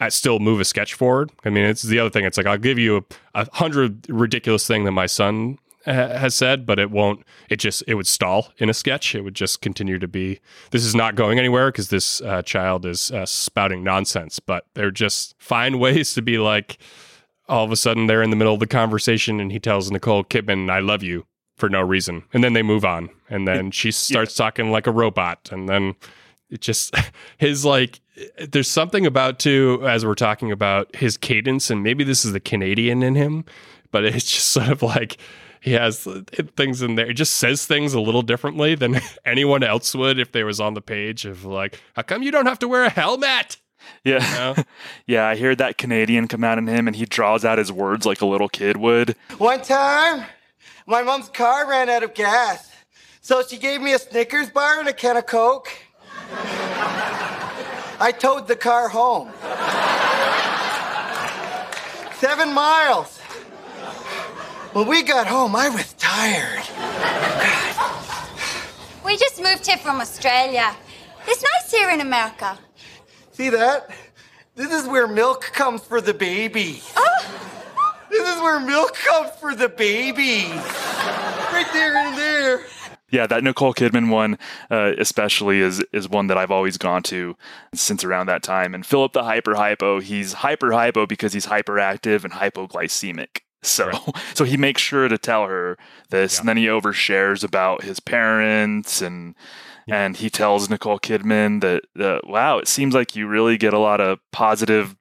[0.01, 1.31] uh, still move a sketch forward.
[1.45, 2.25] I mean, it's the other thing.
[2.25, 2.99] It's like I'll give you
[3.35, 7.25] a, a hundred ridiculous thing that my son ha- has said, but it won't.
[7.49, 9.15] It just it would stall in a sketch.
[9.15, 10.41] It would just continue to be.
[10.71, 14.39] This is not going anywhere because this uh, child is uh, spouting nonsense.
[14.39, 16.79] But they're just find ways to be like.
[17.49, 20.25] All of a sudden, they're in the middle of the conversation, and he tells Nicole
[20.25, 23.91] Kidman, "I love you." For no reason, and then they move on, and then she
[23.91, 25.95] starts talking like a robot, and then
[26.51, 26.95] it just
[27.39, 28.01] his like
[28.39, 32.41] there's something about too as we're talking about his cadence and maybe this is the
[32.41, 33.45] canadian in him
[33.91, 35.19] but it's just sort of like
[35.67, 36.07] he has
[36.57, 37.09] things in there.
[37.09, 40.75] He just says things a little differently than anyone else would if they was on
[40.75, 43.57] the page of like, how come you don't have to wear a helmet?
[44.05, 44.63] Yeah.
[45.07, 48.07] yeah, I hear that Canadian come out in him and he draws out his words
[48.07, 49.17] like a little kid would.
[49.39, 50.27] One time,
[50.87, 52.71] my mom's car ran out of gas,
[53.21, 55.69] so she gave me a Snickers bar and a can of Coke.
[57.99, 59.31] I towed the car home.
[62.19, 63.19] Seven miles.
[64.73, 66.65] When we got home, I was tired.
[69.05, 70.75] We just moved here from Australia.
[71.27, 72.59] It's nice here in America.
[73.33, 73.91] See that?
[74.55, 76.83] This is where milk comes for the baby.
[76.97, 77.37] Oh.
[78.11, 80.51] This is where milk comes for the babies.
[81.53, 82.67] Right there and there.
[83.11, 84.37] Yeah, that Nicole Kidman one,
[84.71, 87.37] uh, especially, is is one that I've always gone to
[87.75, 88.75] since around that time.
[88.75, 93.41] And Philip the hyper hypo, he's hyper hypo because he's hyperactive and hypoglycemic.
[93.63, 93.91] So,
[94.35, 95.79] so he makes sure to tell her
[96.11, 99.35] this, and then he overshares about his parents, and
[99.89, 103.79] and he tells Nicole Kidman that, uh, wow, it seems like you really get a
[103.79, 104.97] lot of positive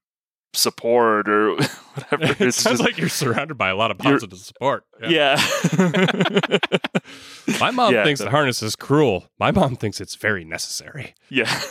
[0.56, 1.56] support or
[1.94, 2.44] whatever.
[2.46, 4.86] It sounds like you're surrounded by a lot of positive support.
[5.08, 5.36] yeah.
[7.60, 9.28] My mom Yeah, thinks the- harness is cruel.
[9.40, 11.14] My mom thinks it's very necessary.
[11.30, 11.62] Yeah.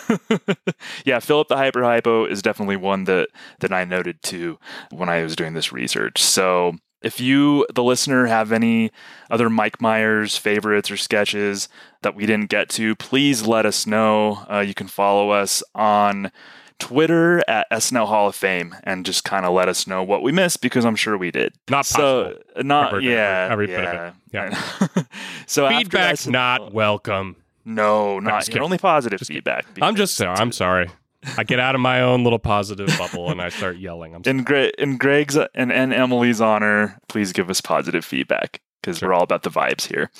[1.05, 3.29] yeah, Philip the Hyper Hypo is definitely one that
[3.61, 4.59] that I noted too
[4.91, 6.23] when I was doing this research.
[6.23, 8.91] So if you, the listener, have any
[9.31, 11.69] other Mike Myers favorites or sketches
[12.03, 14.45] that we didn't get to, please let us know.
[14.51, 16.31] Uh, you can follow us on
[16.79, 20.33] Twitter at SNL Hall of Fame and just kind of let us know what we
[20.33, 21.55] missed because I'm sure we did.
[21.71, 24.13] Not so, not Every- yeah, every bit yeah.
[24.33, 24.63] Yeah.
[25.47, 27.37] so Feedback's SNL not uh, welcome.
[27.65, 29.65] No, not just only positive feedback.
[29.81, 30.37] I'm just sorry.
[30.37, 30.91] I'm sorry.
[31.39, 34.15] I get out of my own little positive bubble and I start yelling.
[34.15, 38.61] I'm in Gre- in Greg's uh, and, and Emily's honor, please give us positive feedback
[38.83, 40.11] because we're all about the vibes here.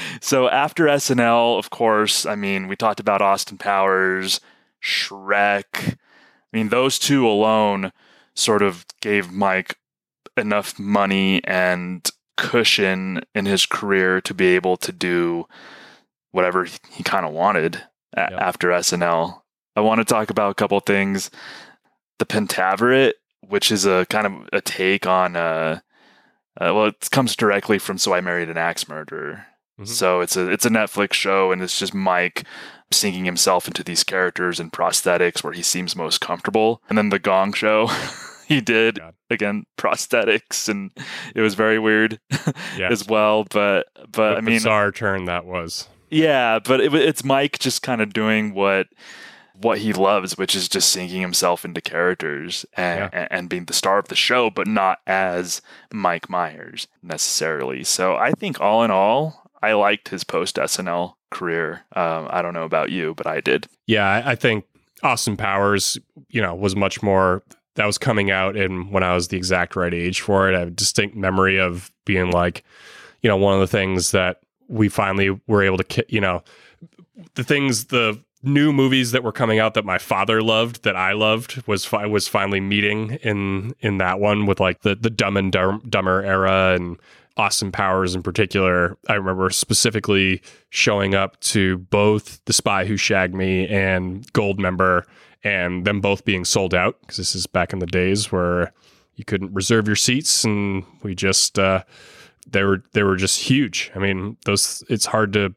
[0.20, 4.40] so after SNL, of course, I mean, we talked about Austin Powers,
[4.82, 5.94] Shrek.
[5.94, 5.96] I
[6.52, 7.92] mean, those two alone
[8.34, 9.76] sort of gave Mike
[10.36, 15.46] enough money and cushion in his career to be able to do
[16.30, 17.82] whatever he kind of wanted
[18.14, 19.42] a- after SNL.
[19.74, 21.30] I want to talk about a couple things.
[22.18, 25.80] The Pentaverate, which is a kind of a take on, uh,
[26.60, 29.46] uh, well, it comes directly from "So I Married an Axe Murderer."
[29.84, 32.42] So it's a it's a Netflix show, and it's just Mike
[32.90, 36.82] sinking himself into these characters and prosthetics where he seems most comfortable.
[36.88, 37.90] And then the Gong Show.
[38.48, 40.90] He did again prosthetics, and
[41.34, 42.18] it was very weird
[42.80, 43.44] as well.
[43.44, 45.86] But but I mean, bizarre turn that was.
[46.08, 48.86] yeah, but it, it's Mike just kind of doing what
[49.60, 53.72] what he loves, which is just sinking himself into characters and, and, and being the
[53.74, 55.60] star of the show, but not as
[55.92, 57.84] Mike Myers necessarily.
[57.84, 61.84] So I think all in all, I liked his post SNL career.
[61.94, 63.66] Um, I don't know about you, but I did.
[63.86, 64.64] Yeah, I, I think
[65.02, 65.98] Austin Powers,
[66.28, 67.42] you know, was much more
[67.74, 70.56] that was coming out in when I was the exact right age for it.
[70.56, 72.64] I have a distinct memory of being like,
[73.22, 76.42] you know, one of the things that we finally were able to, you know,
[77.34, 81.12] the things the new movies that were coming out that my father loved that I
[81.12, 85.36] loved was fi- was finally meeting in in that one with like the the Dumb
[85.36, 86.98] and Dum- Dumber era and
[87.38, 88.98] Austin Powers in particular.
[89.08, 95.04] I remember specifically showing up to both The Spy Who Shagged Me and Goldmember
[95.44, 98.72] and them both being sold out because this is back in the days where
[99.14, 101.82] you couldn't reserve your seats and we just uh
[102.50, 103.90] they were they were just huge.
[103.94, 105.54] I mean, those it's hard to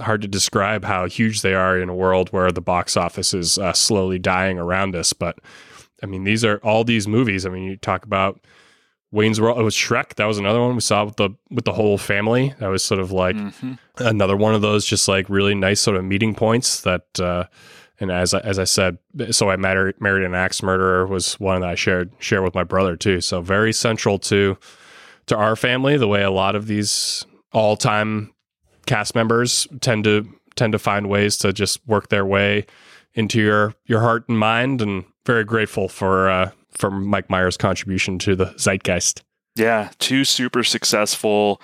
[0.00, 3.58] hard to describe how huge they are in a world where the box office is
[3.58, 5.12] uh, slowly dying around us.
[5.12, 5.38] But
[6.02, 7.46] I mean, these are all these movies.
[7.46, 8.40] I mean, you talk about
[9.16, 9.58] Wayne's World.
[9.58, 10.16] It was Shrek.
[10.16, 12.54] That was another one we saw with the with the whole family.
[12.58, 13.34] That was sort of like
[13.98, 17.18] another one of those just like really nice sort of meeting points that.
[17.18, 17.44] Uh,
[17.98, 18.98] and as I, as I said,
[19.30, 22.62] so I married married an axe murderer was one that I shared share with my
[22.62, 23.22] brother too.
[23.22, 24.58] So very central to
[25.26, 25.96] to our family.
[25.96, 28.34] The way a lot of these all time
[28.84, 32.66] cast members tend to tend to find ways to just work their way
[33.14, 38.18] into your your heart and mind and very grateful for uh for Mike Myers contribution
[38.20, 39.22] to the zeitgeist.
[39.56, 41.60] Yeah, two super successful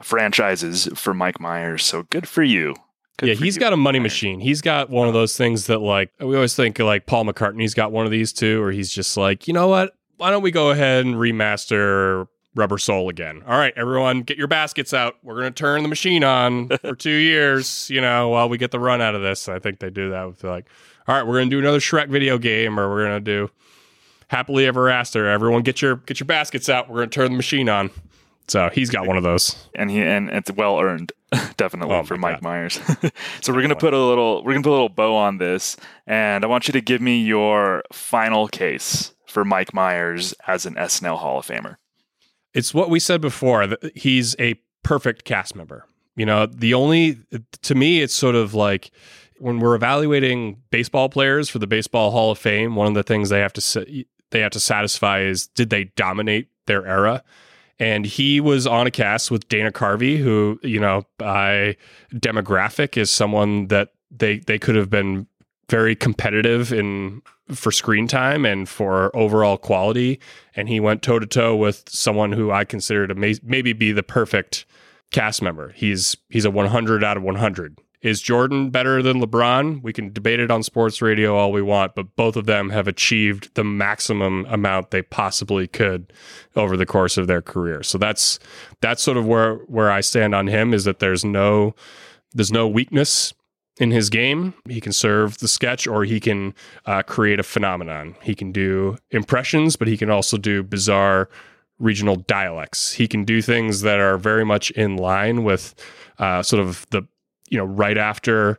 [0.00, 1.84] franchises for Mike Myers.
[1.84, 2.74] So good for you.
[3.18, 3.60] Good yeah, for he's you.
[3.60, 4.40] got a money machine.
[4.40, 7.92] He's got one of those things that like we always think like Paul McCartney's got
[7.92, 9.94] one of these too, or he's just like, you know what?
[10.16, 13.42] Why don't we go ahead and remaster Rubber Soul again?
[13.46, 15.16] All right, everyone, get your baskets out.
[15.22, 18.80] We're gonna turn the machine on for two years, you know, while we get the
[18.80, 19.48] run out of this.
[19.48, 20.68] I think they do that with like,
[21.06, 23.50] all right, we're gonna do another Shrek video game, or we're gonna do
[24.32, 25.28] Happily Ever After.
[25.28, 26.88] Everyone, get your get your baskets out.
[26.88, 27.90] We're gonna turn the machine on.
[28.48, 29.54] So he's got one of those.
[29.74, 31.12] and he and it's well earned
[31.56, 32.80] definitely Oh for Mike Myers.
[33.42, 35.76] so we're gonna put a little we're gonna put a little bow on this,
[36.06, 40.74] and I want you to give me your final case for Mike Myers as an
[40.74, 41.76] SNL Hall of Famer.
[42.54, 47.18] it's what we said before that he's a perfect cast member you know the only
[47.62, 48.90] to me it's sort of like
[49.38, 53.28] when we're evaluating baseball players for the baseball hall of fame one of the things
[53.28, 53.84] they have to sa-
[54.32, 57.22] they have to satisfy is did they dominate their era
[57.78, 61.76] and he was on a cast with Dana Carvey who you know by
[62.14, 65.26] demographic is someone that they they could have been
[65.68, 70.20] very competitive in for screen time and for overall quality.
[70.54, 73.92] And he went toe to toe with someone who I consider to may- maybe be
[73.92, 74.64] the perfect
[75.10, 75.70] cast member.
[75.72, 77.78] He's he's a 100 out of 100.
[78.02, 79.80] Is Jordan better than LeBron?
[79.82, 82.88] We can debate it on sports radio all we want, but both of them have
[82.88, 86.12] achieved the maximum amount they possibly could
[86.56, 87.84] over the course of their career.
[87.84, 88.40] So that's
[88.80, 91.76] that's sort of where where I stand on him is that there's no
[92.34, 93.32] there's no weakness
[93.78, 94.54] in his game.
[94.68, 96.54] He can serve the sketch or he can
[96.86, 98.16] uh, create a phenomenon.
[98.22, 101.28] He can do impressions, but he can also do bizarre
[101.78, 102.92] regional dialects.
[102.92, 105.74] He can do things that are very much in line with
[106.18, 107.02] uh, sort of the,
[107.52, 108.58] you know, right after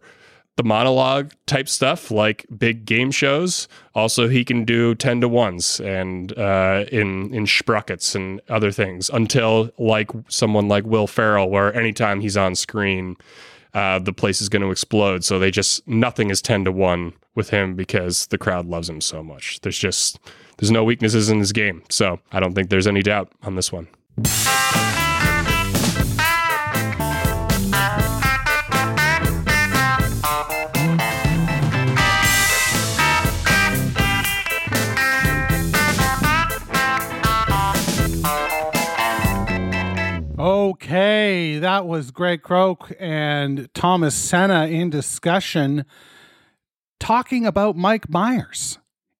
[0.55, 3.67] the monologue type stuff like big game shows.
[3.95, 9.09] Also, he can do 10 to ones and uh, in, in sprockets and other things
[9.09, 13.17] until like someone like Will Ferrell, where anytime he's on screen,
[13.73, 15.23] uh, the place is going to explode.
[15.23, 19.01] So they just nothing is ten to one with him because the crowd loves him
[19.01, 19.59] so much.
[19.61, 20.19] There's just
[20.59, 21.81] there's no weaknesses in his game.
[21.89, 23.87] So I don't think there's any doubt on this one.
[40.73, 45.85] Okay, that was Greg Croak and Thomas Senna in discussion
[46.99, 48.79] talking about Mike Myers.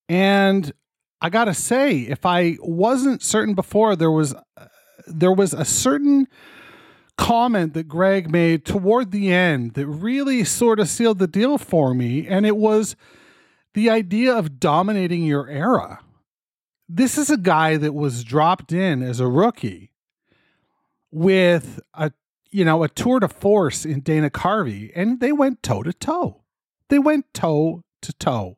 [0.10, 0.74] And
[1.22, 4.66] I got to say, if I wasn't certain before, there was uh,
[5.06, 6.28] there was a certain
[7.20, 11.94] comment that Greg made toward the end that really sort of sealed the deal for
[11.94, 12.96] me, and it was
[13.76, 16.00] the idea of dominating your era.
[16.90, 19.92] This is a guy that was dropped in as a rookie
[21.14, 22.12] with a
[22.52, 26.44] you know a tour de force in Dana Carvey, and they went toe to toe.
[26.90, 28.58] They went toe to toe.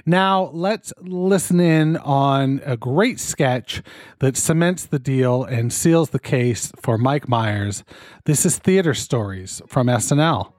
[0.06, 3.82] Now, let's listen in on a great sketch
[4.20, 7.82] that cements the deal and seals the case for Mike Myers.
[8.26, 10.52] This is Theater Stories from SNL.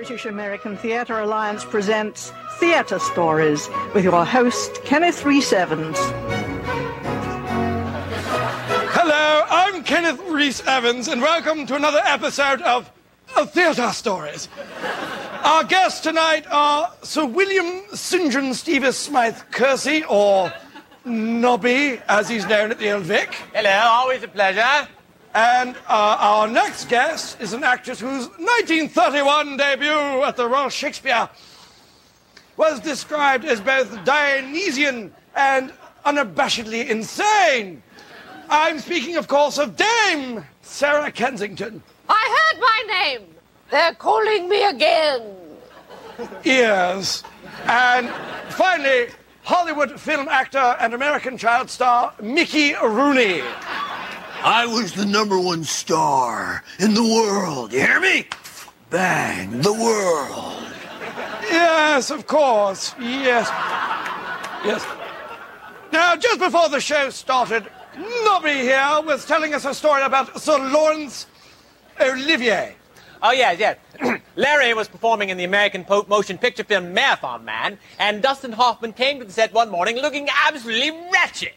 [0.00, 5.98] The British American Theatre Alliance presents Theatre Stories with your host, Kenneth Rhys Evans.
[8.94, 12.90] Hello, I'm Kenneth Rhys Evans, and welcome to another episode of,
[13.36, 14.48] of Theatre Stories.
[15.44, 18.32] Our guests tonight are Sir William St.
[18.32, 20.50] John Stevens Smythe Kersey, or
[21.04, 23.34] Nobby, as he's known at the Old Vic.
[23.52, 24.88] Hello, always a pleasure.
[25.34, 31.28] And uh, our next guest is an actress whose 1931 debut at the Royal Shakespeare
[32.56, 35.72] was described as both Dionysian and
[36.04, 37.82] unabashedly insane.
[38.48, 41.80] I'm speaking, of course, of Dame Sarah Kensington.
[42.08, 43.34] I heard my name.
[43.70, 45.22] They're calling me again.
[46.42, 47.22] Yes.
[47.66, 48.08] And
[48.50, 49.08] finally,
[49.44, 53.42] Hollywood film actor and American child star Mickey Rooney.
[54.42, 57.74] I was the number one star in the world.
[57.74, 58.26] You hear me?
[58.88, 60.64] Bang, the world.
[61.42, 62.94] Yes, of course.
[62.98, 63.48] Yes.
[64.64, 64.86] Yes.
[65.92, 67.68] Now, just before the show started,
[68.24, 71.26] Nobby here was telling us a story about Sir Laurence
[72.00, 72.76] Olivier.
[73.22, 73.74] Oh, yeah, yeah.
[74.36, 78.94] Larry was performing in the American po- motion picture film Marathon Man, and Dustin Hoffman
[78.94, 81.52] came to the set one morning looking absolutely wretched.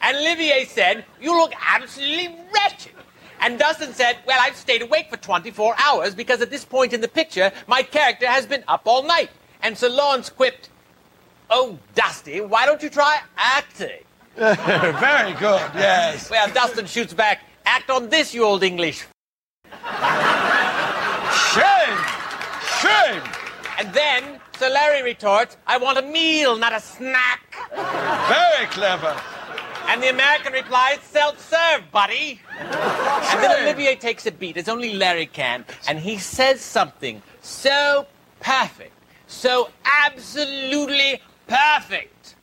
[0.00, 2.92] And Olivier said, You look absolutely wretched.
[3.40, 7.00] And Dustin said, Well, I've stayed awake for 24 hours because at this point in
[7.00, 9.30] the picture, my character has been up all night.
[9.62, 10.70] And Sir Laurence quipped,
[11.50, 14.04] Oh, Dusty, why don't you try acting?
[14.36, 16.30] Very good, yes.
[16.30, 19.06] Well, Dustin shoots back, Act on this, you old English.
[21.52, 21.98] Shame!
[22.80, 23.22] Shame!
[23.78, 27.56] And then Sir Larry retorts, I want a meal, not a snack.
[27.74, 29.16] Very clever.
[29.90, 32.40] And the American replies, self-serve, buddy.
[32.60, 38.06] And then Olivier takes a beat, as only Larry can, and he says something so
[38.38, 38.92] perfect,
[39.26, 39.68] so
[40.04, 42.36] absolutely perfect.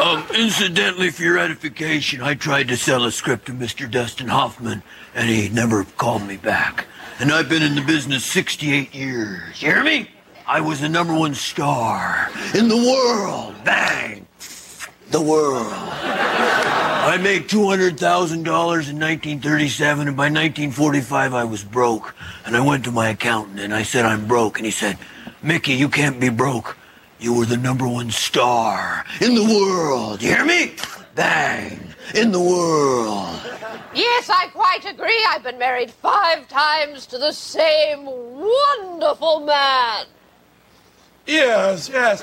[0.00, 3.88] Um, incidentally, for your edification, I tried to sell a script to Mr.
[3.88, 4.82] Dustin Hoffman,
[5.14, 6.86] and he never called me back.
[7.20, 9.62] And I've been in the business 68 years.
[9.62, 10.10] You hear me?
[10.46, 13.54] I was the number one star in the world.
[13.64, 14.26] Bang!
[15.10, 15.72] The world.
[15.72, 22.14] I made $200,000 in 1937, and by 1945 I was broke.
[22.44, 24.58] And I went to my accountant and I said, I'm broke.
[24.58, 24.98] And he said,
[25.42, 26.76] Mickey, you can't be broke.
[27.18, 30.20] You were the number one star in the world.
[30.20, 30.74] You hear me?
[31.14, 31.80] Bang!
[32.14, 33.40] In the world.
[33.94, 35.24] Yes, I quite agree.
[35.30, 40.04] I've been married five times to the same wonderful man.
[41.26, 42.22] Yes, yes.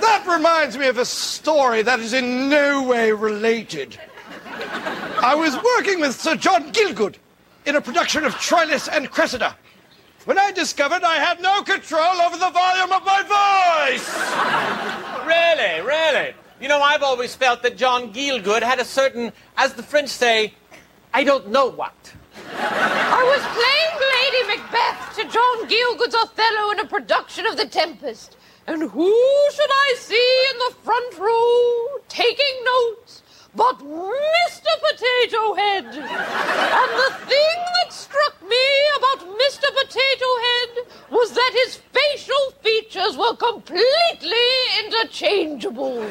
[0.00, 3.98] That reminds me of a story that is in no way related.
[5.22, 7.16] I was working with Sir John Gielgud
[7.64, 9.56] in a production of Troilus and Cressida
[10.26, 13.22] when I discovered I had no control over the volume of my
[13.90, 14.06] voice.
[15.26, 16.34] Really, really?
[16.60, 20.54] You know, I've always felt that John Gielgud had a certain, as the French say,
[21.14, 22.12] I don't know what.
[22.58, 28.36] I was playing Lady Macbeth to John Gielgud's Othello in a production of The Tempest.
[28.66, 29.14] And who
[29.54, 33.22] should I see in the front row taking notes
[33.54, 34.70] but Mr.
[34.90, 35.86] Potato Head?
[35.86, 38.66] And the thing that struck me
[38.98, 39.66] about Mr.
[39.80, 40.70] Potato Head
[41.10, 44.48] was that his facial features were completely
[44.84, 46.02] interchangeable.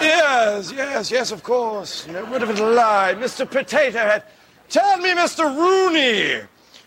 [0.00, 2.06] Yes, yes, yes, of course.
[2.06, 3.14] No would have it a lie.
[3.18, 3.50] Mr.
[3.50, 4.22] Potato Head.
[4.68, 5.44] Tell me, Mr.
[5.44, 6.46] Rooney,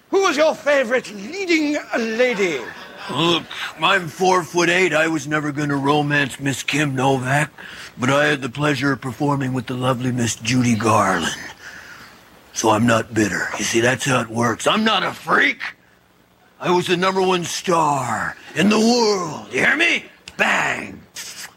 [0.10, 2.60] who was your favorite leading lady?
[3.12, 3.44] Look,
[3.82, 4.94] I'm four foot eight.
[4.94, 7.52] I was never going to romance Miss Kim Novak,
[7.98, 11.34] but I had the pleasure of performing with the lovely Miss Judy Garland.
[12.54, 13.48] So I'm not bitter.
[13.58, 14.68] You see, that's how it works.
[14.68, 15.62] I'm not a freak.
[16.60, 19.48] I was the number one star in the world.
[19.54, 20.06] You hear me?
[20.36, 20.99] Bang!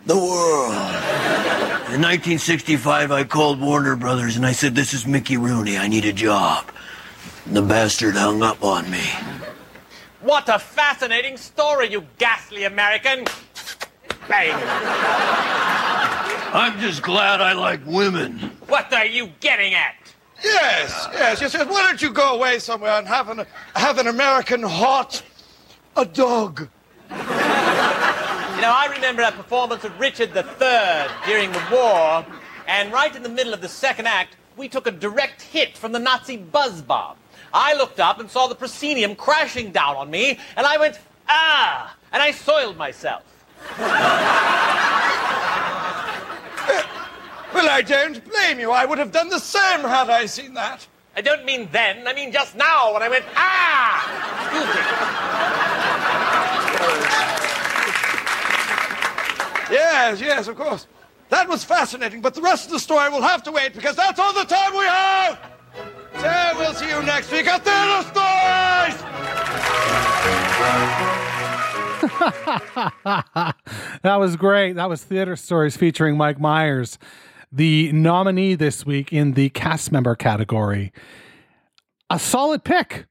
[0.04, 0.72] The world.
[1.92, 5.78] In 1965, I called Warner Brothers and I said, This is Mickey Rooney.
[5.78, 6.72] I need a job.
[7.46, 9.04] And the bastard hung up on me.
[10.20, 13.26] What a fascinating story, you ghastly American.
[14.28, 14.52] Bang.
[16.52, 18.38] I'm just glad I like women.
[18.66, 19.94] What are you getting at?
[20.42, 21.66] Yes, yes, yes, yes.
[21.68, 23.46] Why don't you go away somewhere and have an,
[23.76, 25.22] have an American hot,
[25.96, 26.68] a dog?
[28.62, 32.24] Know, I remember a performance of Richard III during the war,
[32.68, 35.90] and right in the middle of the second act, we took a direct hit from
[35.90, 37.16] the Nazi buzz bomb.
[37.52, 41.96] I looked up and saw the proscenium crashing down on me, and I went, ah!
[42.12, 43.24] And I soiled myself.
[47.52, 48.70] Well, I don't blame you.
[48.70, 50.86] I would have done the same had I seen that.
[51.16, 54.22] I don't mean then, I mean just now when I went, ah!
[59.72, 60.86] Yes, yes, of course.
[61.30, 64.18] That was fascinating, but the rest of the story will have to wait because that's
[64.18, 65.38] all the time we have.
[66.20, 69.02] So we'll see you next week at Theater Stories.
[74.02, 74.74] that was great.
[74.74, 76.98] That was Theater Stories featuring Mike Myers,
[77.50, 80.92] the nominee this week in the cast member category.
[82.10, 83.06] A solid pick.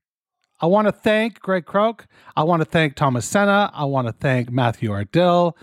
[0.59, 2.05] I want to thank Greg Croak.
[2.35, 3.71] I want to thank Thomas Senna.
[3.73, 5.55] I want to thank Matthew Ardill.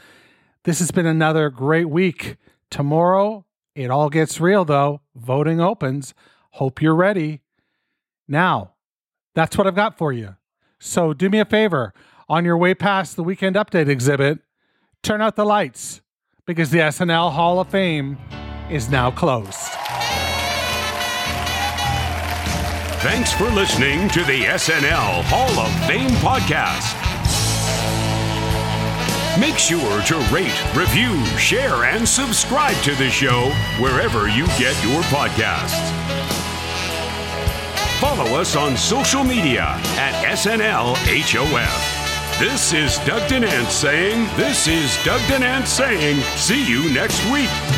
[0.68, 2.36] This has been another great week.
[2.70, 5.00] Tomorrow, it all gets real though.
[5.16, 6.12] Voting opens.
[6.50, 7.40] Hope you're ready.
[8.28, 8.74] Now,
[9.34, 10.36] that's what I've got for you.
[10.78, 11.94] So do me a favor
[12.28, 14.40] on your way past the weekend update exhibit,
[15.02, 16.02] turn out the lights
[16.44, 18.18] because the SNL Hall of Fame
[18.70, 19.54] is now closed.
[23.00, 27.07] Thanks for listening to the SNL Hall of Fame podcast.
[29.38, 35.00] Make sure to rate, review, share, and subscribe to the show wherever you get your
[35.02, 35.78] podcasts.
[38.00, 39.62] Follow us on social media
[39.96, 42.08] at SNLHOF.
[42.40, 47.77] This is Doug Denant saying, This is Doug Denant saying, see you next week.